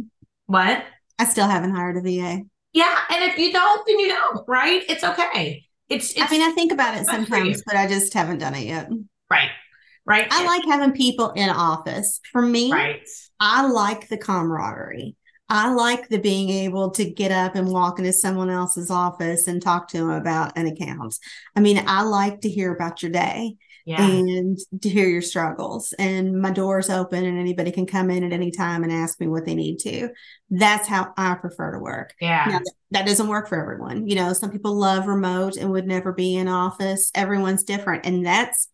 [0.48, 0.84] What?
[1.20, 2.42] I still haven't hired a VA.
[2.74, 2.98] Yeah.
[3.10, 4.84] And if you don't, then you don't, right?
[4.88, 5.66] It's okay.
[5.90, 8.68] It's, it's I mean, I think about it sometimes, but I just haven't done it
[8.68, 8.90] yet.
[9.30, 9.50] Right.
[10.06, 10.28] Right.
[10.32, 12.20] I like having people in office.
[12.32, 13.08] For me, right.
[13.40, 15.16] I like the camaraderie.
[15.50, 19.62] I like the being able to get up and walk into someone else's office and
[19.62, 21.16] talk to them about an account.
[21.56, 23.58] I mean, I like to hear about your day
[23.90, 24.08] yeah.
[24.08, 25.94] and to hear your struggles.
[25.98, 29.28] And my door's open and anybody can come in at any time and ask me
[29.28, 30.10] what they need to.
[30.52, 32.14] That's how I prefer to work.
[32.22, 32.46] Yeah.
[32.48, 32.60] Now,
[32.92, 34.08] that doesn't work for everyone.
[34.08, 37.12] You know, some people love remote and would never be in office.
[37.16, 38.06] Everyone's different.
[38.06, 38.70] And that's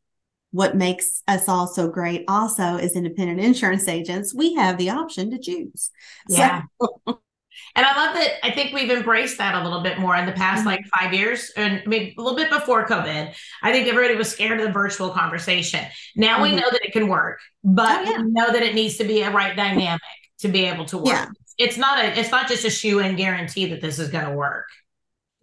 [0.51, 5.29] what makes us all so great also as independent insurance agents we have the option
[5.29, 5.91] to choose
[6.29, 7.19] yeah so,
[7.75, 8.45] And I love that.
[8.45, 10.67] I think we've embraced that a little bit more in the past mm-hmm.
[10.67, 13.33] like five years and maybe a little bit before COVID.
[13.63, 15.85] I think everybody was scared of the virtual conversation.
[16.15, 16.43] Now mm-hmm.
[16.43, 18.21] we know that it can work, but oh, yeah.
[18.21, 20.01] we know that it needs to be a right dynamic
[20.39, 21.07] to be able to work.
[21.07, 21.27] Yeah.
[21.57, 24.33] it's not a it's not just a shoe in guarantee that this is going to
[24.33, 24.67] work.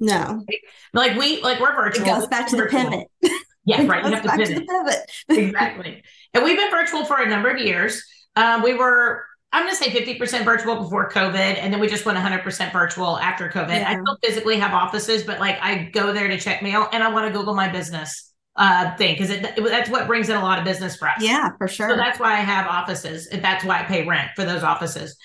[0.01, 0.45] No,
[0.93, 2.07] like we like we're virtual.
[2.07, 3.09] It goes back to the pivot.
[3.65, 4.05] Yeah, right.
[4.05, 4.67] You have to pivot.
[4.69, 5.11] pivot.
[5.29, 6.03] exactly.
[6.35, 8.03] And we've been virtual for a number of years.
[8.35, 12.07] Um, we were I'm going to say 50% virtual before COVID, and then we just
[12.07, 13.69] went 100% virtual after COVID.
[13.69, 13.91] Yeah.
[13.91, 17.13] I still physically have offices, but like I go there to check mail and I
[17.13, 20.65] want to Google my business uh, thing because that's what brings in a lot of
[20.65, 21.17] business for us.
[21.21, 21.91] Yeah, for sure.
[21.91, 23.29] So that's why I have offices.
[23.31, 25.17] That's why I pay rent for those offices.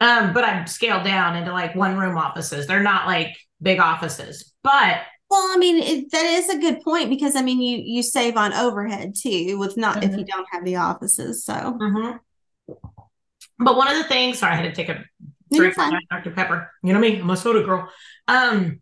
[0.00, 2.66] Um, but I've scaled down into like one room offices.
[2.66, 7.10] They're not like big offices, but well, I mean, it, that is a good point
[7.10, 10.10] because I mean, you you save on overhead too with not mm-hmm.
[10.10, 11.44] if you don't have the offices.
[11.44, 12.16] So, mm-hmm.
[13.58, 15.04] But one of the things, sorry, I had to take a
[15.52, 16.30] drink from Dr.
[16.30, 16.70] Pepper.
[16.82, 17.88] You know me, I'm a soda girl.
[18.28, 18.80] Um,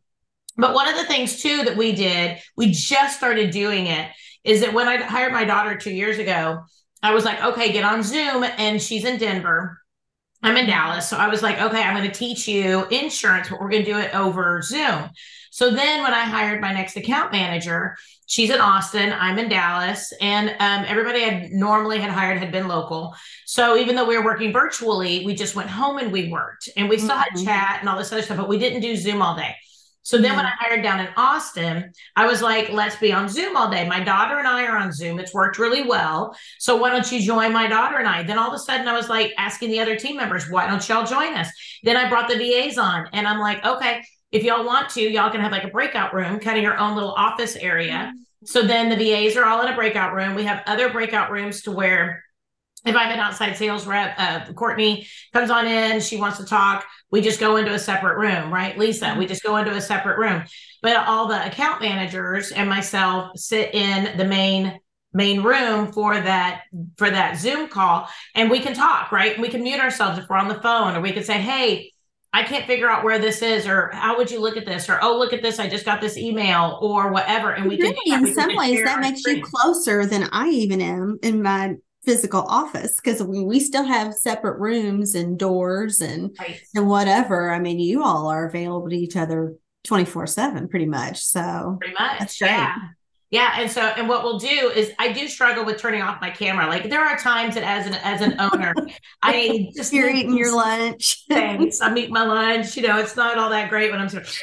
[0.57, 4.11] but one of the things too that we did, we just started doing it,
[4.45, 6.63] is that when I hired my daughter two years ago,
[7.03, 9.79] I was like, okay, get on Zoom, and she's in Denver.
[10.45, 11.09] I'm in Dallas.
[11.09, 13.91] So I was like, okay, I'm going to teach you insurance, but we're going to
[13.91, 15.09] do it over Zoom.
[15.51, 20.13] So then when I hired my next account manager, she's in Austin, I'm in Dallas,
[20.21, 23.15] and um, everybody I normally had hired had been local.
[23.47, 26.91] So even though we were working virtually, we just went home and we worked and
[26.91, 27.39] we still mm-hmm.
[27.39, 29.57] had chat and all this other stuff, but we didn't do Zoom all day.
[30.05, 30.49] So then when mm.
[30.49, 33.89] I hired down in Austin, I was like, let's be on Zoom all day.
[33.89, 35.19] My daughter and I are on Zoom.
[35.19, 36.37] It's worked really well.
[36.59, 38.23] So why don't you join my daughter and I?
[38.23, 40.87] Then all of a sudden I was like asking the other team members, why don't
[40.89, 41.49] y'all join us?
[41.83, 45.31] Then I brought the VAs on and I'm like, okay, if y'all want to, y'all
[45.31, 48.13] can have like a breakout room, kind of your own little office area.
[48.15, 48.49] Mm.
[48.49, 50.35] So then the VAs are all in a breakout room.
[50.35, 52.24] We have other breakout rooms to where
[52.85, 56.87] if I'm an outside sales rep, uh, Courtney comes on in, she wants to talk,
[57.11, 58.79] we just go into a separate room, right?
[58.79, 60.45] Lisa, we just go into a separate room.
[60.83, 64.79] But all the account managers and myself sit in the main
[65.17, 66.63] main room for that
[66.97, 69.39] for that Zoom call and we can talk, right?
[69.39, 71.93] We can mute ourselves if we're on the phone or we can say, "Hey,
[72.35, 74.99] I can't figure out where this is, or how would you look at this, or
[75.01, 77.53] oh, look at this, I just got this email, or whatever.
[77.53, 79.37] And we really, can, in we some ways, that makes screen.
[79.37, 84.59] you closer than I even am in my physical office because we, still have separate
[84.59, 86.61] rooms and doors and right.
[86.75, 87.51] and whatever.
[87.51, 91.23] I mean, you all are available to each other 24 7 pretty much.
[91.23, 92.19] So pretty much.
[92.19, 92.51] That's great.
[92.51, 92.75] Yeah.
[93.31, 96.31] Yeah, and so and what we'll do is I do struggle with turning off my
[96.31, 96.69] camera.
[96.69, 98.73] Like there are times that as an as an owner,
[99.23, 101.25] I just you're eating your lunch.
[101.29, 101.81] Thanks.
[101.81, 102.77] I'm eating my lunch.
[102.77, 104.39] You know, it's not all that great when I'm sort of,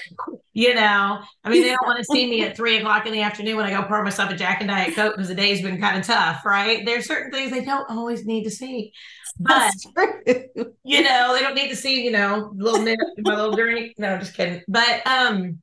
[0.53, 1.19] you know.
[1.43, 3.65] I mean, they don't want to see me at three o'clock in the afternoon when
[3.65, 6.05] I go pour myself a Jack and Diet Coke because the day's been kind of
[6.05, 6.85] tough, right?
[6.85, 8.91] There's certain things they don't always need to see.
[9.39, 9.73] But
[10.83, 13.93] you know, they don't need to see, you know, little nip, my little drink.
[13.97, 14.61] No, I'm just kidding.
[14.67, 15.61] But um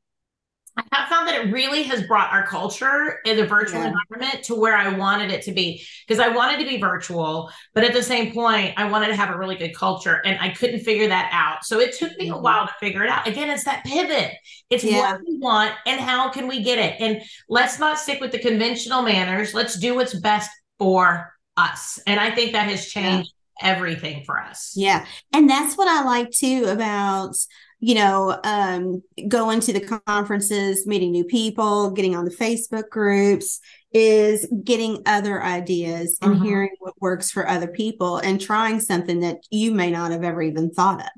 [0.79, 3.93] I have found that it really has brought our culture in the virtual yeah.
[4.11, 7.83] environment to where I wanted it to be because I wanted to be virtual, but
[7.83, 10.81] at the same point, I wanted to have a really good culture and I couldn't
[10.81, 11.65] figure that out.
[11.65, 12.43] So it took me a mm-hmm.
[12.43, 13.27] while to figure it out.
[13.27, 14.35] Again, it's that pivot.
[14.71, 15.13] It's yeah.
[15.13, 17.01] what we want and how can we get it?
[17.01, 19.55] And let's not stick with the conventional manners.
[19.55, 21.99] Let's do what's best for us.
[22.07, 23.71] And I think that has changed yeah.
[23.71, 24.75] everything for us.
[24.77, 25.05] Yeah.
[25.33, 27.35] And that's what I like too about
[27.81, 33.61] you know, um, going to the conferences, meeting new people, getting on the Facebook groups,
[33.93, 36.45] is getting other ideas and mm-hmm.
[36.45, 40.43] hearing what works for other people and trying something that you may not have ever
[40.43, 41.09] even thought of.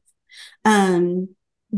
[0.65, 1.29] Um,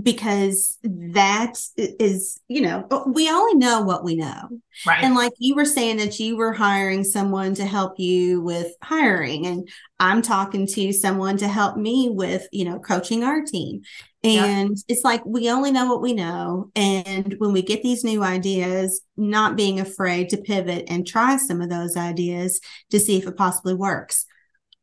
[0.00, 4.48] because that is, you know, we only know what we know.
[4.86, 5.04] Right.
[5.04, 9.46] And like you were saying that you were hiring someone to help you with hiring,
[9.46, 9.68] and
[10.00, 13.82] I'm talking to someone to help me with, you know, coaching our team.
[14.24, 14.82] And yeah.
[14.88, 16.70] it's like we only know what we know.
[16.76, 21.60] And when we get these new ideas, not being afraid to pivot and try some
[21.60, 24.26] of those ideas to see if it possibly works.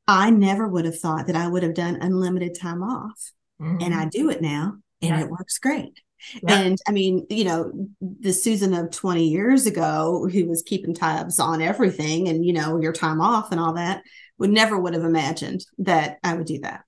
[0.08, 3.32] I never would have thought that I would have done unlimited time off.
[3.62, 3.78] Mm-hmm.
[3.82, 5.22] And I do it now and yeah.
[5.22, 6.02] it works great.
[6.44, 6.60] Yeah.
[6.60, 7.72] And I mean, you know,
[8.02, 12.80] the Susan of 20 years ago who was keeping tabs on everything and, you know,
[12.80, 14.04] your time off and all that
[14.38, 16.84] would never would have imagined that I would do that.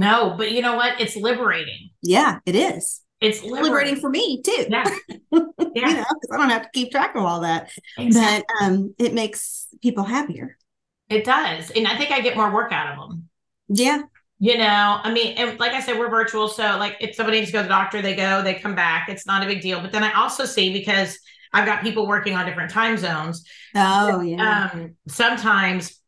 [0.00, 0.98] No, but you know what?
[0.98, 1.90] It's liberating.
[2.02, 3.02] Yeah, it is.
[3.20, 4.66] It's liberating, liberating for me too.
[4.70, 4.84] Yeah.
[5.10, 5.18] yeah.
[5.74, 7.70] you know, because I don't have to keep track of all that.
[7.98, 8.46] Exactly.
[8.58, 10.56] But um, it makes people happier.
[11.10, 11.70] It does.
[11.72, 13.28] And I think I get more work out of them.
[13.68, 14.02] Yeah.
[14.38, 16.48] You know, I mean, and like I said, we're virtual.
[16.48, 19.10] So, like, if somebody needs to go to the doctor, they go, they come back.
[19.10, 19.82] It's not a big deal.
[19.82, 21.18] But then I also see because
[21.52, 23.44] I've got people working on different time zones.
[23.74, 24.70] Oh, yeah.
[24.72, 25.99] Um, sometimes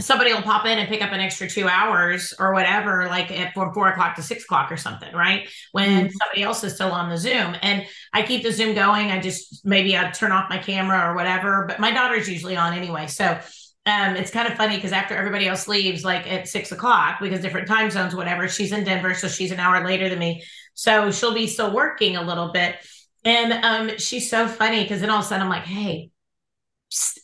[0.00, 3.52] somebody will pop in and pick up an extra two hours or whatever, like at
[3.52, 5.48] from four o'clock to six o'clock or something, right?
[5.72, 6.16] When mm-hmm.
[6.18, 7.56] somebody else is still on the Zoom.
[7.60, 9.10] And I keep the Zoom going.
[9.10, 12.72] I just maybe I turn off my camera or whatever, but my daughter's usually on
[12.72, 13.06] anyway.
[13.06, 13.38] So
[13.84, 17.40] um, it's kind of funny because after everybody else leaves, like at six o'clock, because
[17.40, 20.44] different time zones, whatever, she's in Denver, so she's an hour later than me.
[20.74, 22.76] So she'll be still working a little bit.
[23.24, 26.11] And um, she's so funny because then all of a sudden I'm like, hey,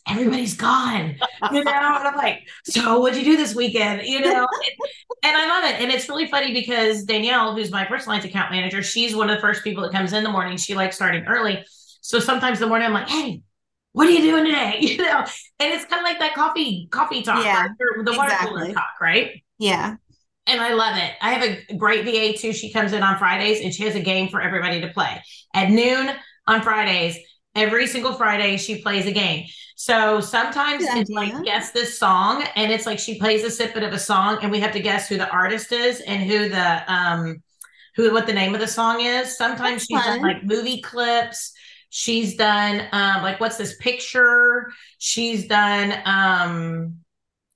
[0.07, 1.15] everybody's gone,
[1.51, 1.71] you know?
[1.71, 4.03] and I'm like, so what'd you do this weekend?
[4.03, 4.47] You know?
[4.47, 4.89] and,
[5.23, 5.81] and I love it.
[5.81, 9.41] And it's really funny because Danielle, who's my personalized account manager, she's one of the
[9.41, 10.57] first people that comes in the morning.
[10.57, 11.63] She likes starting early.
[12.01, 13.41] So sometimes the morning I'm like, hey,
[13.91, 14.77] what are you doing today?
[14.81, 15.25] You know,
[15.59, 17.67] and it's kind of like that coffee, coffee talk, yeah,
[17.97, 18.61] or the water exactly.
[18.61, 19.43] cooler talk, right?
[19.57, 19.95] Yeah.
[20.47, 21.13] And I love it.
[21.21, 22.53] I have a great VA too.
[22.53, 25.21] She comes in on Fridays and she has a game for everybody to play
[25.53, 26.09] at noon
[26.47, 27.17] on Fridays.
[27.59, 29.45] Every single Friday, she plays a game.
[29.75, 31.35] So sometimes Good it's idea.
[31.35, 34.51] like guess this song, and it's like she plays a snippet of a song, and
[34.51, 37.41] we have to guess who the artist is and who the um
[37.95, 39.37] who what the name of the song is.
[39.37, 40.19] Sometimes That's she's fun.
[40.19, 41.53] done like movie clips
[41.89, 44.71] She's done um, like what's this picture?
[44.99, 46.97] She's done um,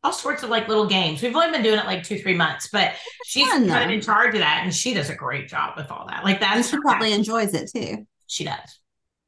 [0.04, 1.22] all sorts of like little games.
[1.22, 2.94] We've only been doing it like two, three months, but
[3.26, 5.92] she's fun, kind of in charge of that, and she does a great job with
[5.92, 6.24] all that.
[6.24, 8.08] Like that, she probably enjoys it too.
[8.26, 8.80] She does.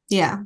[0.09, 0.37] Yeah.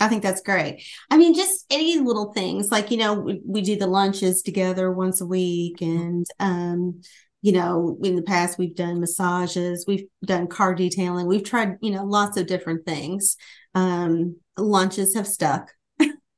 [0.00, 0.84] I think that's great.
[1.10, 4.90] I mean, just any little things like, you know, we, we do the lunches together
[4.90, 7.02] once a week and, um,
[7.42, 11.90] you know, in the past we've done massages, we've done car detailing, we've tried, you
[11.90, 13.36] know, lots of different things
[13.76, 15.70] um, lunches have stuck.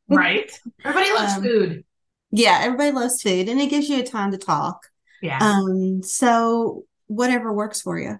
[0.09, 0.51] right.
[0.85, 1.85] Everybody loves um, food.
[2.31, 4.87] Yeah, everybody loves food and it gives you a time to talk.
[5.23, 5.39] Yeah.
[5.41, 8.19] Um, so whatever works for you.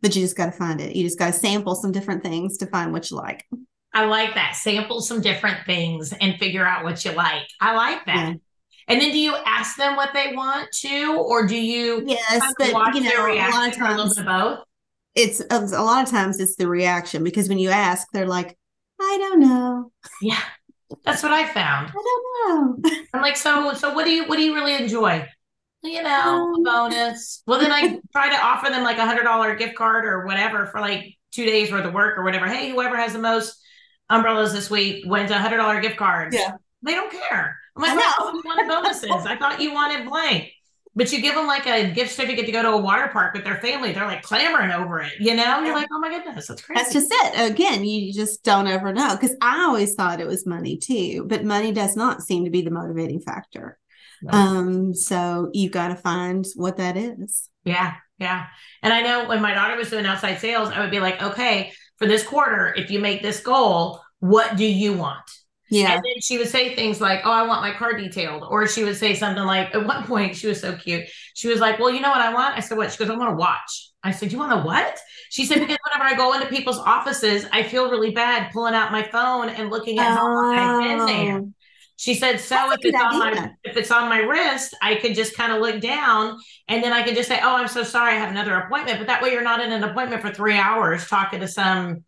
[0.00, 0.94] But you just got to find it.
[0.94, 3.46] You just got to sample some different things to find what you like.
[3.94, 4.54] I like that.
[4.54, 7.46] Sample some different things and figure out what you like.
[7.60, 8.28] I like that.
[8.28, 8.34] Yeah.
[8.88, 12.68] And then do you ask them what they want to, or do you yes, but
[12.94, 14.60] you know, a lot of times both?
[15.18, 18.56] it's a lot of times it's the reaction because when you ask, they're like,
[19.00, 19.90] I don't know.
[20.22, 20.40] Yeah.
[21.04, 21.88] That's what I found.
[21.90, 22.90] I don't know.
[23.12, 25.26] I'm like, so so what do you what do you really enjoy?
[25.82, 27.42] You know, um, bonus.
[27.46, 30.66] Well, then I try to offer them like a hundred dollar gift card or whatever
[30.66, 32.46] for like two days worth of work or whatever.
[32.46, 33.60] Hey, whoever has the most
[34.10, 36.34] umbrellas this week a hundred dollar gift cards.
[36.34, 36.56] Yeah.
[36.82, 37.56] They don't care.
[37.76, 39.10] I'm like, I well, you wanted bonuses.
[39.10, 40.52] I thought you wanted blank.
[40.94, 43.44] But you give them like a gift certificate to go to a water park with
[43.44, 43.92] their family.
[43.92, 45.60] They're like clamoring over it, you know?
[45.60, 46.80] You're like, oh my goodness, that's crazy.
[46.80, 47.52] That's just it.
[47.52, 49.14] Again, you just don't ever know.
[49.14, 52.62] Because I always thought it was money too, but money does not seem to be
[52.62, 53.78] the motivating factor.
[54.22, 54.32] No.
[54.32, 57.48] Um, so you got to find what that is.
[57.64, 58.46] Yeah, yeah.
[58.82, 61.72] And I know when my daughter was doing outside sales, I would be like, okay,
[61.98, 65.30] for this quarter, if you make this goal, what do you want?
[65.70, 65.92] Yeah.
[65.92, 68.44] And then she would say things like, Oh, I want my car detailed.
[68.48, 71.04] Or she would say something like, At one point, she was so cute.
[71.34, 72.56] She was like, Well, you know what I want?
[72.56, 72.90] I said, What?
[72.90, 73.90] She goes, I want to watch.
[74.02, 74.98] I said, You want a what?
[75.30, 78.92] She said, Because whenever I go into people's offices, I feel really bad pulling out
[78.92, 81.40] my phone and looking at how long I've been there.
[81.40, 81.52] Oh.
[81.98, 82.00] Oh.
[82.00, 85.36] She said, "So if it's on my if it's on my wrist, I could just
[85.36, 86.38] kind of look down,
[86.68, 89.08] and then I could just say, "Oh, I'm so sorry, I have another appointment." But
[89.08, 92.04] that way, you're not in an appointment for three hours talking to some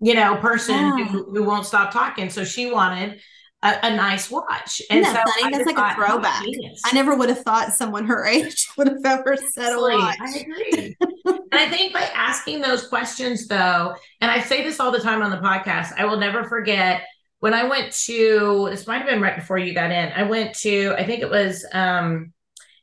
[0.00, 1.04] you know, person yeah.
[1.06, 2.30] who, who won't stop talking.
[2.30, 3.20] So she wanted
[3.62, 4.80] a, a nice watch.
[4.90, 5.56] And Isn't that so funny?
[5.56, 6.44] That's like thought, a throwback.
[6.46, 10.18] Oh, I never would have thought someone her age would have ever said a watch.
[10.20, 10.96] I agree.
[11.24, 15.22] and I think by asking those questions, though, and I say this all the time
[15.22, 17.02] on the podcast, I will never forget
[17.40, 20.12] when I went to this might have been right before you got in.
[20.12, 22.32] I went to, I think it was um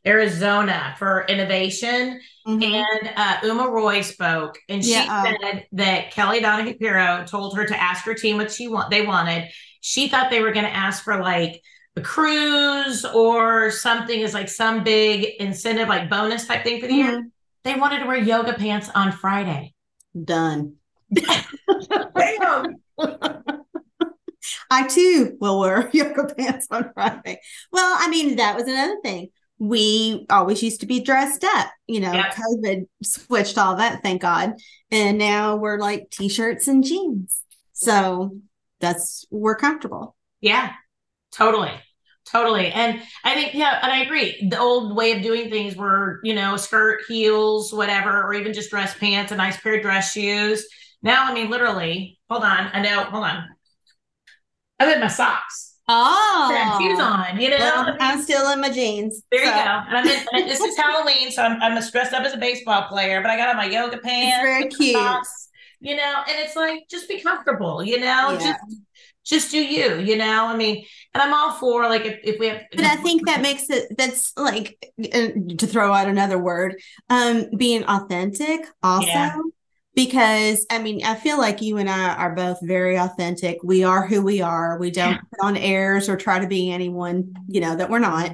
[0.05, 2.19] Arizona for innovation.
[2.47, 2.63] Mm-hmm.
[2.63, 7.57] And uh, Uma Roy spoke, and she yeah, uh, said that Kelly Donahue Piro told
[7.57, 9.49] her to ask her team what she want they wanted.
[9.81, 11.59] She thought they were going to ask for like
[11.95, 16.93] a cruise or something as like some big incentive, like bonus type thing for the
[16.93, 17.09] mm-hmm.
[17.09, 17.27] year.
[17.63, 19.73] They wanted to wear yoga pants on Friday.
[20.23, 20.75] Done.
[24.69, 27.39] I too will wear yoga pants on Friday.
[27.71, 31.71] Well, I mean, that was another thing we always used to be dressed up.
[31.87, 32.35] You know, yep.
[32.35, 34.53] COVID switched all that, thank God.
[34.91, 37.41] And now we're like t shirts and jeans.
[37.73, 38.37] So
[38.79, 40.15] that's, we're comfortable.
[40.41, 40.73] Yeah,
[41.31, 41.71] totally.
[42.25, 42.71] Totally.
[42.71, 44.47] And I think, yeah, and I agree.
[44.49, 48.71] The old way of doing things were, you know, skirt, heels, whatever, or even just
[48.71, 50.65] dress pants, a nice pair of dress shoes.
[51.03, 52.71] Now, I mean, literally, hold on.
[52.73, 53.47] I know, hold on.
[54.79, 55.75] I'm in my socks.
[55.87, 57.57] Oh, shoes on, you know.
[57.57, 59.21] Well, I'm still in my jeans.
[59.31, 59.45] There so.
[59.45, 59.59] you go.
[59.59, 63.21] And I'm in, this is Halloween, so I'm, I'm dressed up as a baseball player,
[63.21, 64.35] but I got on my yoga pants.
[64.35, 64.95] It's very cute.
[64.95, 65.49] Socks,
[65.79, 68.37] you know, and it's like just be comfortable, you know, yeah.
[68.37, 68.59] just
[69.25, 70.47] just do you, you know.
[70.47, 72.61] I mean, and I'm all for like if, if we have.
[72.71, 76.79] But I think that makes it that's like uh, to throw out another word,
[77.11, 79.07] um, being authentic also.
[79.07, 79.37] Yeah
[79.95, 83.59] because I mean, I feel like you and I are both very authentic.
[83.63, 84.77] We are who we are.
[84.77, 85.21] We don't yeah.
[85.31, 88.31] put on airs or try to be anyone, you know, that we're not.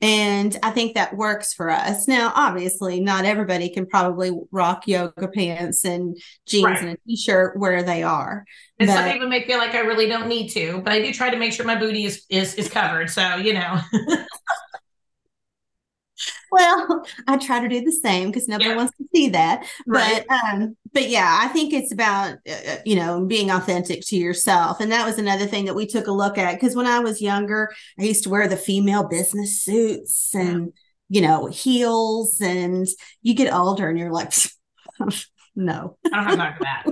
[0.00, 2.08] And I think that works for us.
[2.08, 6.80] Now, obviously, not everybody can probably rock yoga pants and jeans right.
[6.80, 8.44] and a t shirt where they are.
[8.80, 11.12] And but, some people may feel like I really don't need to, but I do
[11.12, 13.10] try to make sure my booty is is, is covered.
[13.10, 13.78] So, you know.
[16.52, 18.76] well, I try to do the same because nobody yeah.
[18.76, 19.66] wants to see that.
[19.86, 20.24] Right.
[20.28, 24.16] But um, but yeah, I think it's about uh, uh, you know being authentic to
[24.16, 27.00] yourself, and that was another thing that we took a look at because when I
[27.00, 30.72] was younger, I used to wear the female business suits and
[31.08, 32.86] you know heels, and
[33.22, 34.32] you get older and you're like,
[35.56, 36.84] no, I don't have time for that.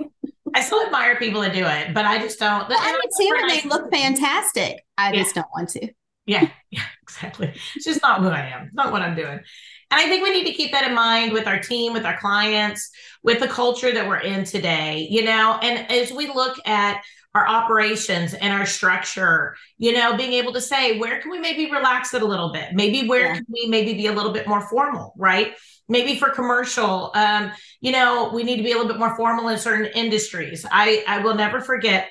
[0.52, 2.68] I still admire people that do it, but I just don't.
[2.68, 4.84] Well, I would see they look fantastic.
[4.98, 5.22] I yeah.
[5.22, 5.88] just don't want to.
[6.30, 7.52] Yeah, yeah, exactly.
[7.74, 9.40] It's just not who I am, not what I'm doing.
[9.92, 12.16] And I think we need to keep that in mind with our team, with our
[12.18, 12.90] clients,
[13.24, 17.02] with the culture that we're in today, you know, and as we look at
[17.34, 21.70] our operations and our structure, you know, being able to say, where can we maybe
[21.70, 22.68] relax it a little bit?
[22.74, 23.34] Maybe where yeah.
[23.34, 25.54] can we maybe be a little bit more formal, right?
[25.88, 27.50] Maybe for commercial, um,
[27.80, 30.64] you know, we need to be a little bit more formal in certain industries.
[30.70, 32.08] I I will never forget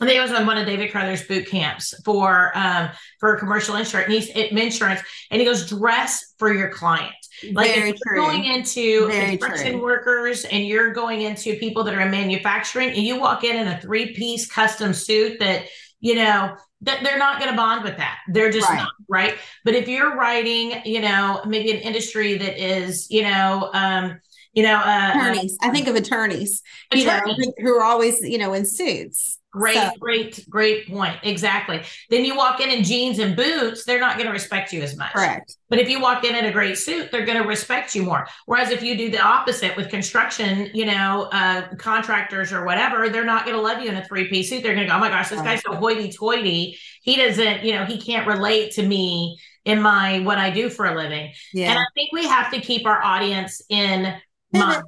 [0.00, 2.88] I think I was on one of David Carothers boot camps for um,
[3.18, 7.14] for commercial insurance, and he's insurance, and he goes dress for your client.
[7.52, 8.26] Like Very if you're true.
[8.26, 9.82] going into Very construction true.
[9.82, 13.68] workers and you're going into people that are in manufacturing, and you walk in in
[13.68, 15.66] a three piece custom suit that
[16.00, 18.18] you know that they're not going to bond with that.
[18.28, 18.78] They're just right.
[18.78, 19.34] not right.
[19.64, 24.18] But if you're writing, you know, maybe an industry that is, you know, um,
[24.54, 25.58] you know, uh, attorneys.
[25.62, 27.36] Uh, I think of attorneys, attorneys.
[27.36, 29.39] you know, who are always, you know, in suits.
[29.52, 29.90] Great, so.
[29.98, 31.16] great, great point.
[31.24, 31.82] Exactly.
[32.08, 34.96] Then you walk in in jeans and boots, they're not going to respect you as
[34.96, 35.12] much.
[35.12, 35.56] Correct.
[35.68, 38.28] But if you walk in in a great suit, they're going to respect you more.
[38.46, 43.24] Whereas if you do the opposite with construction, you know, uh, contractors or whatever, they're
[43.24, 44.62] not going to love you in a three piece suit.
[44.62, 46.78] They're going to go, oh my gosh, this guy's so hoity toity.
[47.02, 50.86] He doesn't, you know, he can't relate to me in my what I do for
[50.86, 51.32] a living.
[51.52, 51.70] Yeah.
[51.70, 54.14] And I think we have to keep our audience in
[54.52, 54.84] mind,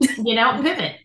[0.00, 0.96] you know, pivot.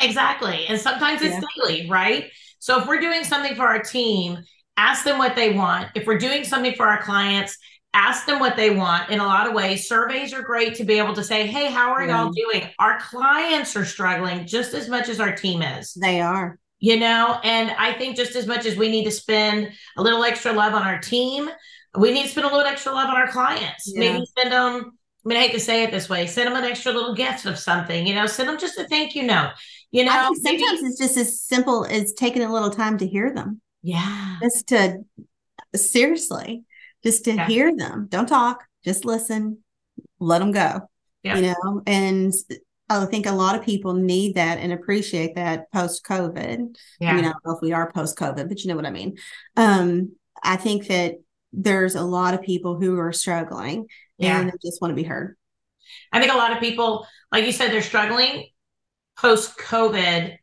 [0.00, 0.66] Exactly.
[0.66, 1.40] And sometimes it's yeah.
[1.56, 2.30] daily, right?
[2.58, 4.38] So if we're doing something for our team,
[4.76, 5.88] ask them what they want.
[5.94, 7.56] If we're doing something for our clients,
[7.94, 9.88] ask them what they want in a lot of ways.
[9.88, 12.24] Surveys are great to be able to say, hey, how are yeah.
[12.24, 12.68] y'all doing?
[12.78, 15.94] Our clients are struggling just as much as our team is.
[15.94, 16.58] They are.
[16.78, 20.22] You know, and I think just as much as we need to spend a little
[20.24, 21.48] extra love on our team,
[21.96, 23.90] we need to spend a little extra love on our clients.
[23.90, 24.00] Yeah.
[24.00, 24.92] Maybe send them
[25.26, 27.46] I mean, I hate to say it this way, send them an extra little gift
[27.46, 29.54] of something, you know, send them just a thank you note.
[29.96, 33.32] You know, sometimes maybe, it's just as simple as taking a little time to hear
[33.32, 33.62] them.
[33.82, 34.36] Yeah.
[34.42, 34.98] Just to
[35.74, 36.64] seriously,
[37.02, 37.46] just to yeah.
[37.46, 38.06] hear them.
[38.10, 39.64] Don't talk, just listen,
[40.20, 40.82] let them go.
[41.22, 41.36] Yeah.
[41.36, 42.30] You know, and
[42.90, 46.76] I think a lot of people need that and appreciate that post COVID.
[47.00, 47.12] Yeah.
[47.12, 48.90] I mean, I don't know if we are post COVID, but you know what I
[48.90, 49.16] mean.
[49.56, 50.12] Um,
[50.44, 51.14] I think that
[51.54, 53.86] there's a lot of people who are struggling
[54.18, 54.42] yeah.
[54.42, 55.38] and just want to be heard.
[56.12, 58.48] I think a lot of people, like you said, they're struggling
[59.18, 60.36] post COVID.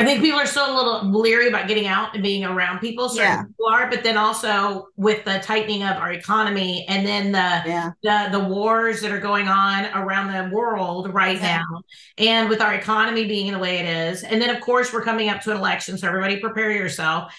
[0.00, 3.08] I think people are still a little leery about getting out and being around people.
[3.08, 3.42] Certain yeah.
[3.42, 7.90] people are, but then also with the tightening of our economy and then the yeah.
[8.04, 11.56] the, the wars that are going on around the world right yeah.
[11.58, 11.82] now,
[12.16, 15.02] and with our economy being in the way it is, and then of course we're
[15.02, 17.34] coming up to an election, so everybody prepare yourself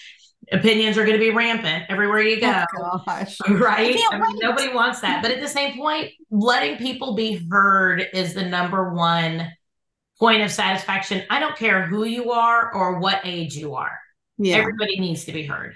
[0.52, 2.64] opinions are going to be rampant everywhere you go.
[2.78, 3.02] Oh,
[3.48, 3.96] right?
[4.10, 5.22] I mean, nobody wants that.
[5.22, 9.50] But at the same point, letting people be heard is the number one
[10.20, 11.24] point of satisfaction.
[11.30, 13.98] I don't care who you are or what age you are.
[14.38, 14.56] Yeah.
[14.56, 15.74] Everybody needs to be heard.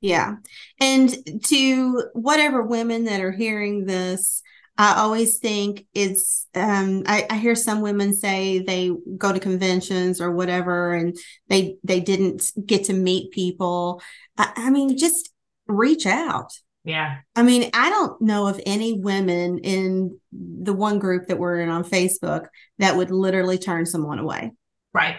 [0.00, 0.36] Yeah.
[0.80, 1.14] And
[1.46, 4.42] to whatever women that are hearing this,
[4.78, 10.20] I always think it's um, I, I, hear some women say they go to conventions
[10.20, 11.16] or whatever and
[11.48, 14.00] they they didn't get to meet people.
[14.36, 15.32] I, I mean, just
[15.66, 16.52] reach out.
[16.88, 17.18] Yeah.
[17.36, 21.68] I mean, I don't know of any women in the one group that we're in
[21.68, 22.46] on Facebook
[22.78, 24.52] that would literally turn someone away.
[24.94, 25.16] Right.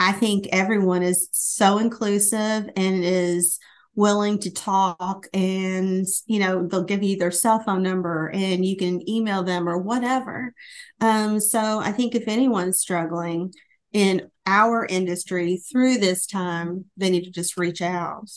[0.00, 3.58] I think everyone is so inclusive and is
[3.94, 8.74] willing to talk and you know they'll give you their cell phone number and you
[8.74, 10.54] can email them or whatever
[11.02, 13.52] um, so i think if anyone's struggling
[13.92, 18.30] in our industry through this time they need to just reach out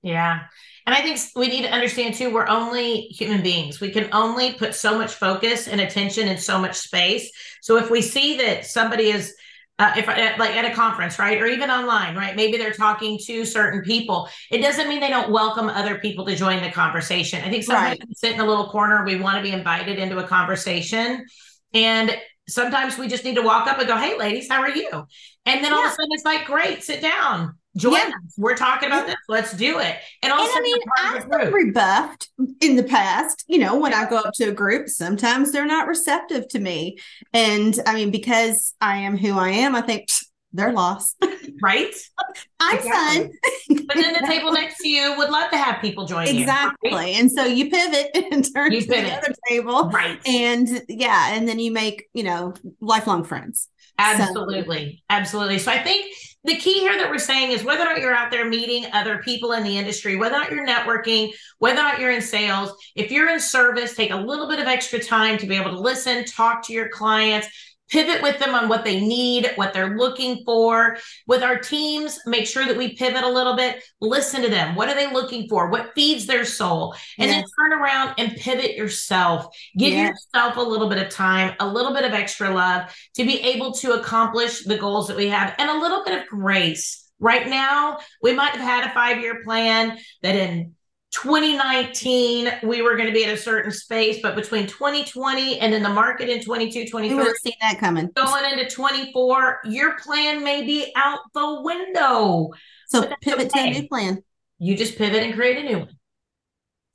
[0.00, 0.42] yeah
[0.90, 4.54] and i think we need to understand too we're only human beings we can only
[4.54, 7.30] put so much focus and attention in so much space
[7.62, 9.34] so if we see that somebody is
[9.78, 12.36] uh, if uh, like at a conference, right, or even online, right?
[12.36, 14.28] Maybe they're talking to certain people.
[14.50, 17.42] It doesn't mean they don't welcome other people to join the conversation.
[17.42, 18.08] I think sometimes right.
[18.14, 19.06] sit in a little corner.
[19.06, 21.24] We want to be invited into a conversation,
[21.72, 22.14] and
[22.46, 24.90] sometimes we just need to walk up and go, Hey, ladies, how are you?
[25.46, 27.54] And then all of a sudden it's like, Great, sit down.
[27.76, 28.08] Join yeah.
[28.08, 28.34] us.
[28.36, 29.16] We're talking about this.
[29.28, 29.96] Let's do it.
[30.22, 32.28] And also, I mean, I've been rebuffed
[32.60, 33.44] in the past.
[33.46, 33.90] You know, when.
[33.90, 36.96] I go up to a group, sometimes they're not receptive to me.
[37.32, 40.08] And I mean, because I am who I am, I think
[40.52, 41.16] they're lost.
[41.62, 41.92] Right?
[42.58, 43.38] I'm exactly.
[43.68, 43.86] fun.
[43.86, 46.38] but then the table next to you would love to have people join exactly.
[46.38, 46.42] you.
[46.44, 46.90] Exactly.
[46.90, 47.16] Right?
[47.16, 49.10] And so you pivot and turn you to pivot.
[49.10, 49.90] the other table.
[49.90, 50.18] Right.
[50.26, 53.68] And yeah, and then you make, you know, lifelong friends.
[53.98, 54.92] Absolutely.
[54.92, 55.02] So.
[55.10, 55.58] Absolutely.
[55.58, 56.14] So I think
[56.44, 59.18] the key here that we're saying is whether or not you're out there meeting other
[59.18, 62.72] people in the industry, whether or not you're networking, whether or not you're in sales,
[62.94, 65.80] if you're in service, take a little bit of extra time to be able to
[65.80, 67.46] listen, talk to your clients,
[67.90, 70.96] pivot with them on what they need, what they're looking for.
[71.26, 74.74] With our teams, make sure that we pivot a little bit, listen to them.
[74.74, 75.68] What are they looking for?
[75.68, 76.94] What feeds their soul?
[77.18, 77.42] And yes.
[77.42, 79.46] then turn around and pivot yourself.
[79.76, 80.26] Give yes.
[80.34, 83.72] yourself a little bit of time, a little bit of extra love to be able
[83.72, 87.06] to accomplish the goals that we have and a little bit of grace.
[87.18, 90.74] Right now, we might have had a five year plan that in
[91.12, 95.82] 2019 we were going to be at a certain space but between 2020 and then
[95.82, 98.08] the market in 22 23 we see that coming.
[98.14, 102.50] Going into 24 your plan may be out the window.
[102.88, 103.72] So pivot okay.
[103.72, 104.22] to a new plan.
[104.58, 105.96] You just pivot and create a new one.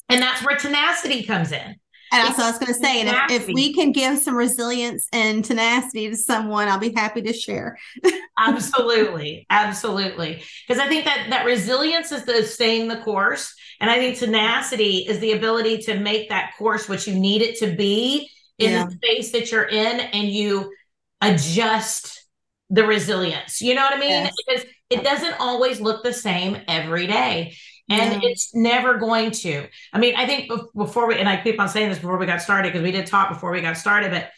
[0.10, 1.76] And that's where tenacity comes in.
[2.12, 5.08] And also, I was going to say, and if, if, we can give some resilience
[5.12, 7.78] and tenacity to someone, I'll be happy to share.
[8.40, 13.96] absolutely, absolutely, because I think that that resilience is the staying the course, and I
[13.96, 18.30] think tenacity is the ability to make that course what you need it to be
[18.58, 18.86] in yeah.
[18.86, 20.74] the space that you're in, and you
[21.22, 22.28] adjust
[22.70, 23.62] the resilience.
[23.62, 24.10] You know what I mean?
[24.10, 24.34] Yes.
[24.48, 27.56] Because it doesn't always look the same every day
[27.90, 28.30] and yeah.
[28.30, 29.68] it's never going to.
[29.94, 32.42] I mean, I think before we, and I keep on saying this before we got
[32.42, 34.30] started because we did talk before we got started, but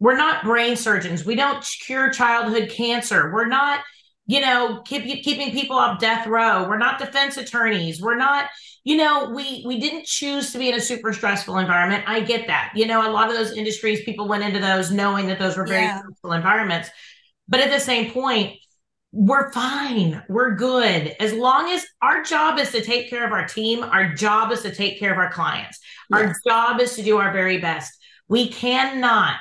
[0.00, 1.24] we're not brain surgeons.
[1.24, 3.32] We don't cure childhood cancer.
[3.32, 3.80] We're not,
[4.26, 6.68] you know, keep, keeping people off death row.
[6.68, 8.00] We're not defense attorneys.
[8.02, 8.48] We're not,
[8.86, 12.04] you know, we we didn't choose to be in a super stressful environment.
[12.06, 12.70] I get that.
[12.76, 15.66] You know, a lot of those industries, people went into those knowing that those were
[15.66, 15.98] very yeah.
[15.98, 16.88] stressful environments.
[17.48, 18.60] But at the same point,
[19.10, 20.22] we're fine.
[20.28, 21.16] We're good.
[21.18, 24.62] As long as our job is to take care of our team, our job is
[24.62, 25.80] to take care of our clients.
[26.08, 26.20] Yes.
[26.20, 27.92] Our job is to do our very best.
[28.28, 29.40] We cannot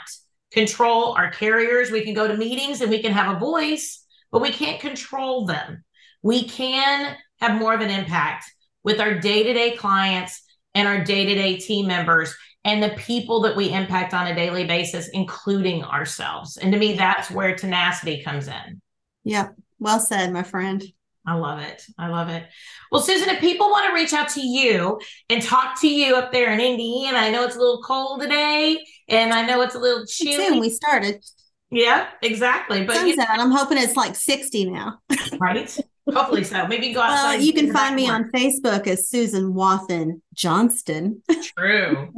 [0.51, 1.91] control our carriers.
[1.91, 5.45] We can go to meetings and we can have a voice, but we can't control
[5.45, 5.83] them.
[6.23, 8.45] We can have more of an impact
[8.85, 10.41] with our day to day clients
[10.73, 12.33] and our day to day team members
[12.63, 16.57] and the people that we impact on a daily basis, including ourselves.
[16.57, 18.81] And to me, that's where tenacity comes in.
[19.25, 19.55] Yep.
[19.79, 20.83] Well said, my friend.
[21.27, 21.83] I love it.
[21.97, 22.43] I love it.
[22.91, 26.31] Well, Susan, if people want to reach out to you and talk to you up
[26.31, 28.79] there in Indiana, I know it's a little cold today
[29.09, 30.47] and I know it's a little chilly.
[30.47, 31.23] Soon we started.
[31.71, 32.85] Yeah, exactly.
[32.85, 34.99] But you know, I'm hoping it's like 60 now.
[35.39, 35.75] right.
[36.13, 36.67] Hopefully so.
[36.67, 37.37] Maybe go outside.
[37.37, 41.23] Well, you can find me on Facebook as Susan Wathen Johnston.
[41.57, 42.13] True.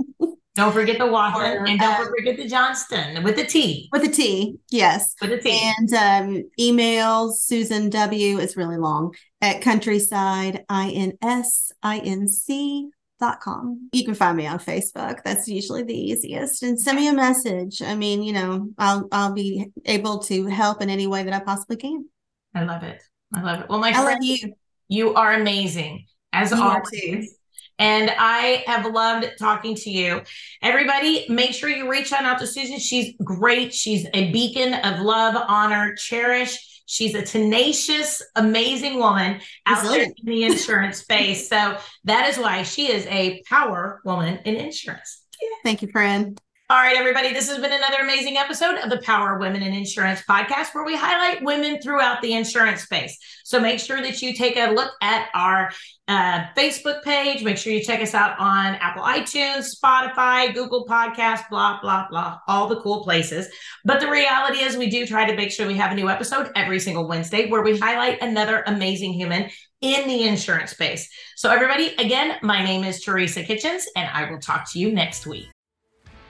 [0.55, 3.89] Don't forget the Wathen and don't uh, forget the Johnston with the T.
[3.91, 5.13] With the T, yes.
[5.21, 5.71] With the T.
[5.77, 8.39] And um, email Susan W.
[8.39, 12.85] It's really long at countryside insinc
[13.19, 13.89] dot com.
[13.93, 15.19] You can find me on Facebook.
[15.23, 16.63] That's usually the easiest.
[16.63, 17.83] And send me a message.
[17.83, 21.39] I mean, you know, I'll I'll be able to help in any way that I
[21.39, 22.09] possibly can.
[22.55, 22.99] I love it.
[23.33, 23.69] I love it.
[23.69, 24.53] Well, my I friend, love you.
[24.87, 27.33] You are amazing as you always.
[27.79, 30.21] And I have loved talking to you.
[30.63, 32.79] Everybody, make sure you reach out to Susan.
[32.79, 33.73] She's great.
[33.73, 36.57] She's a beacon of love, honor, cherish.
[36.87, 41.49] She's a tenacious, amazing woman out there in the insurance space.
[41.49, 45.21] So that is why she is a power woman in insurance.
[45.39, 45.49] Yeah.
[45.63, 46.39] Thank you, friend.
[46.69, 50.21] All right, everybody, this has been another amazing episode of the Power Women in Insurance
[50.29, 53.17] podcast, where we highlight women throughout the insurance space.
[53.45, 55.71] So make sure that you take a look at our
[56.09, 57.41] uh, Facebook page.
[57.41, 62.39] Make sure you check us out on Apple iTunes, Spotify, Google Podcast, blah, blah, blah,
[62.49, 63.47] all the cool places.
[63.85, 66.51] But the reality is, we do try to make sure we have a new episode
[66.53, 69.49] every single Wednesday where we highlight another amazing human
[69.79, 71.09] in the insurance space.
[71.37, 75.25] So, everybody, again, my name is Teresa Kitchens, and I will talk to you next
[75.25, 75.47] week.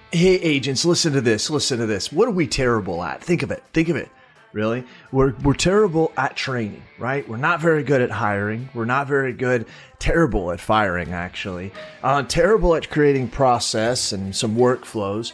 [0.10, 1.49] Hey, agents, listen to this.
[1.49, 2.14] Listen to this.
[2.14, 3.22] What are we terrible at?
[3.22, 3.62] Think of it.
[3.74, 4.10] Think of it.
[4.53, 4.86] Really?
[5.12, 7.28] We're, we're terrible at training, right?
[7.28, 8.70] We're not very good at hiring.
[8.74, 9.66] We're not very good,
[9.99, 11.74] terrible at firing, actually.
[12.01, 15.34] Uh, terrible at creating process and some workflows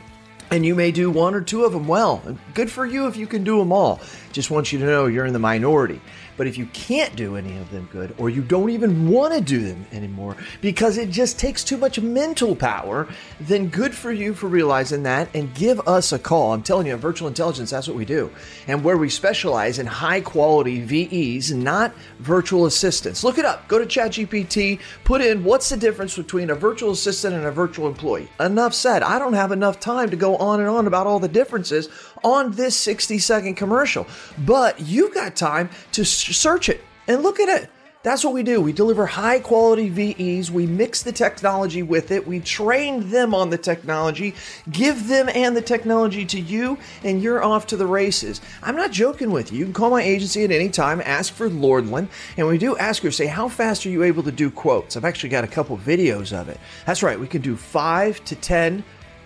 [0.51, 2.21] And you may do one or two of them well.
[2.53, 4.01] Good for you if you can do them all.
[4.33, 6.01] Just want you to know you're in the minority.
[6.37, 9.41] But if you can't do any of them good, or you don't even want to
[9.41, 13.07] do them anymore because it just takes too much mental power,
[13.39, 16.53] then good for you for realizing that and give us a call.
[16.53, 18.31] I'm telling you, virtual intelligence, that's what we do.
[18.67, 23.23] And where we specialize in high quality VEs, not virtual assistants.
[23.23, 23.67] Look it up.
[23.67, 27.87] Go to ChatGPT, put in what's the difference between a virtual assistant and a virtual
[27.87, 28.29] employee.
[28.39, 29.03] Enough said.
[29.03, 31.87] I don't have enough time to go on and on about all the differences
[32.23, 34.07] on this 60 second commercial.
[34.39, 37.69] But you've got time to search it and look at it.
[38.03, 38.59] That's what we do.
[38.59, 40.49] We deliver high quality VEs.
[40.49, 42.25] We mix the technology with it.
[42.25, 44.33] We train them on the technology,
[44.71, 48.41] give them and the technology to you, and you're off to the races.
[48.63, 49.59] I'm not joking with you.
[49.59, 53.03] You can call my agency at any time, ask for Lordland, and we do ask
[53.03, 54.97] her, say, how fast are you able to do quotes?
[54.97, 56.59] I've actually got a couple videos of it.
[56.87, 57.19] That's right.
[57.19, 58.83] We can do five to 10